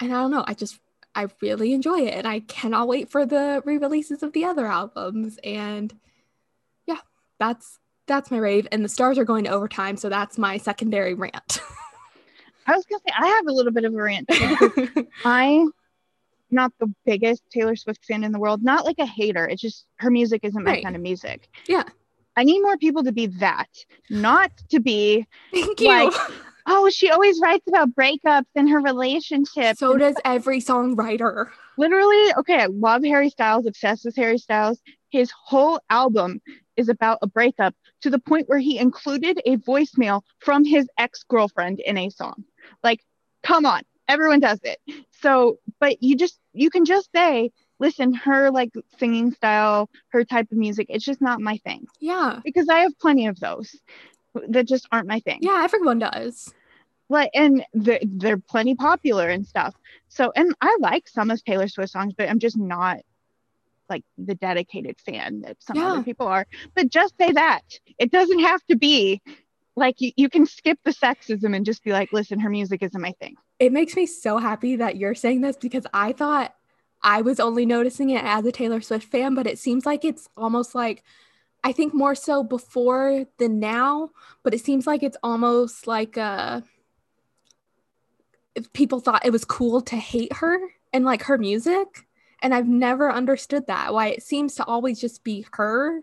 [0.00, 0.80] And I don't know, I just
[1.14, 5.38] I really enjoy it and I cannot wait for the re-releases of the other albums
[5.44, 5.94] and
[6.86, 6.98] yeah
[7.38, 11.14] that's that's my rave and the stars are going to overtime so that's my secondary
[11.14, 11.60] rant
[12.66, 14.26] I was gonna say I have a little bit of a rant
[15.24, 15.66] I
[16.50, 19.86] not the biggest Taylor Swift fan in the world not like a hater it's just
[19.96, 20.84] her music isn't my right.
[20.84, 21.84] kind of music yeah
[22.36, 23.68] I need more people to be that
[24.10, 26.12] not to be Thank you.
[26.66, 29.76] oh, she always writes about breakups and her relationship.
[29.76, 31.50] So does every songwriter.
[31.76, 34.80] Literally, okay, I love Harry Styles, obsessed with Harry Styles.
[35.10, 36.40] His whole album
[36.76, 41.24] is about a breakup to the point where he included a voicemail from his ex
[41.28, 42.44] girlfriend in a song.
[42.82, 43.00] Like,
[43.42, 44.78] come on, everyone does it.
[45.20, 47.50] So, but you just, you can just say,
[47.80, 51.86] listen, her like singing style, her type of music, it's just not my thing.
[52.00, 52.40] Yeah.
[52.44, 53.74] Because I have plenty of those
[54.48, 55.38] that just aren't my thing.
[55.42, 56.52] Yeah, everyone does.
[57.08, 59.74] Like, and they're, they're plenty popular and stuff.
[60.08, 62.98] So, and I like some of Taylor Swift songs, but I'm just not
[63.90, 65.92] like the dedicated fan that some yeah.
[65.92, 66.46] other people are.
[66.74, 67.62] But just say that
[67.98, 69.20] it doesn't have to be
[69.76, 73.00] like you, you can skip the sexism and just be like, listen, her music isn't
[73.00, 73.36] my thing.
[73.58, 76.54] It makes me so happy that you're saying this because I thought
[77.02, 80.28] I was only noticing it as a Taylor Swift fan, but it seems like it's
[80.36, 81.02] almost like
[81.64, 84.10] I think more so before than now,
[84.42, 86.60] but it seems like it's almost like uh
[88.72, 90.58] people thought it was cool to hate her
[90.92, 92.06] and like her music.
[92.42, 96.02] And I've never understood that why it seems to always just be her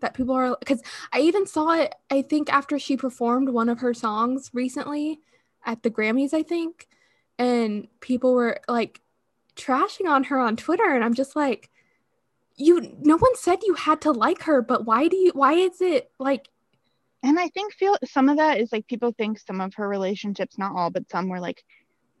[0.00, 0.82] that people are because
[1.12, 5.20] I even saw it, I think, after she performed one of her songs recently
[5.64, 6.88] at the Grammys, I think,
[7.38, 9.00] and people were like
[9.56, 10.88] trashing on her on Twitter.
[10.88, 11.70] And I'm just like,
[12.56, 15.80] you no one said you had to like her but why do you why is
[15.80, 16.48] it like
[17.22, 20.58] and i think feel some of that is like people think some of her relationships
[20.58, 21.64] not all but some were like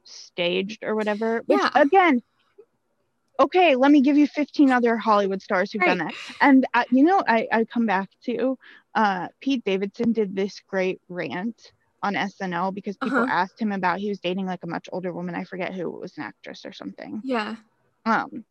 [0.04, 1.70] staged or whatever which yeah.
[1.74, 2.22] again
[3.38, 5.98] okay let me give you 15 other hollywood stars who've right.
[5.98, 8.58] done that and uh, you know i i come back to
[8.94, 11.72] uh pete davidson did this great rant
[12.02, 13.32] on snl because people uh-huh.
[13.32, 16.00] asked him about he was dating like a much older woman i forget who it
[16.00, 17.54] was an actress or something yeah
[18.06, 18.44] um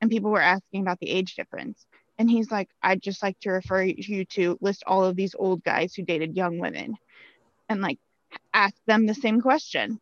[0.00, 1.86] and people were asking about the age difference.
[2.18, 5.62] And he's like, I'd just like to refer you to list all of these old
[5.62, 6.96] guys who dated young women
[7.68, 7.98] and like
[8.52, 10.00] ask them the same question.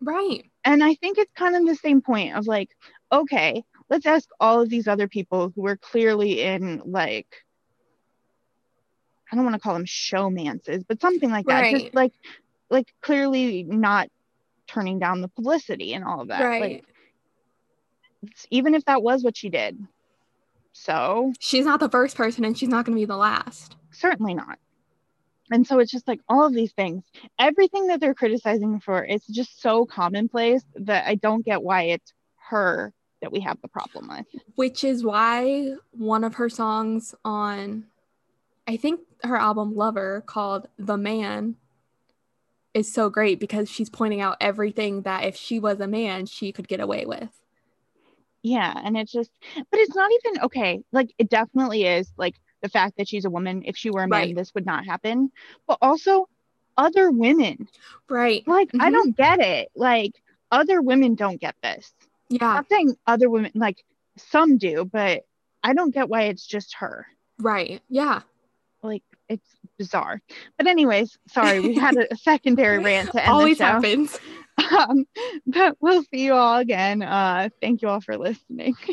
[0.00, 0.50] Right.
[0.64, 2.70] And I think it's kind of the same point of like,
[3.12, 7.26] okay, let's ask all of these other people who were clearly in like,
[9.30, 11.60] I don't want to call them showmances, but something like that.
[11.60, 11.76] Right.
[11.76, 12.12] Just like,
[12.70, 14.08] like clearly not
[14.66, 16.42] turning down the publicity and all of that.
[16.42, 16.62] Right.
[16.62, 16.84] Like,
[18.50, 19.78] even if that was what she did.
[20.72, 23.76] So she's not the first person and she's not going to be the last.
[23.90, 24.58] Certainly not.
[25.50, 27.04] And so it's just like all of these things,
[27.38, 32.12] everything that they're criticizing for, it's just so commonplace that I don't get why it's
[32.48, 32.92] her
[33.22, 34.26] that we have the problem with.
[34.54, 37.86] Which is why one of her songs on,
[38.66, 41.56] I think her album Lover called The Man
[42.74, 46.52] is so great because she's pointing out everything that if she was a man, she
[46.52, 47.30] could get away with.
[48.42, 48.72] Yeah.
[48.84, 50.80] And it's just, but it's not even okay.
[50.92, 53.62] Like, it definitely is like the fact that she's a woman.
[53.66, 54.34] If she were a man, Right.
[54.36, 55.30] this would not happen.
[55.66, 56.28] But also,
[56.76, 57.68] other women,
[58.08, 58.46] Right.
[58.46, 58.92] like, I Mhm.
[58.92, 59.68] don't get it.
[59.74, 60.12] Like,
[60.52, 61.92] other women don't get this.
[62.30, 62.52] Yeah.
[62.56, 63.84] i'm saying other women like
[64.16, 65.24] some do, but
[65.62, 67.06] I don't get why it's just her.
[67.38, 67.80] Right.
[67.88, 68.20] Yeah.
[68.82, 69.48] Like it's
[69.78, 70.20] bizarre.
[70.58, 74.18] But anyways, sorry, we had a, secondary rant to end Always happens.
[74.58, 75.06] Um,
[75.46, 77.02] but we'll see you all again.
[77.02, 78.76] Uh, thank you all for listening.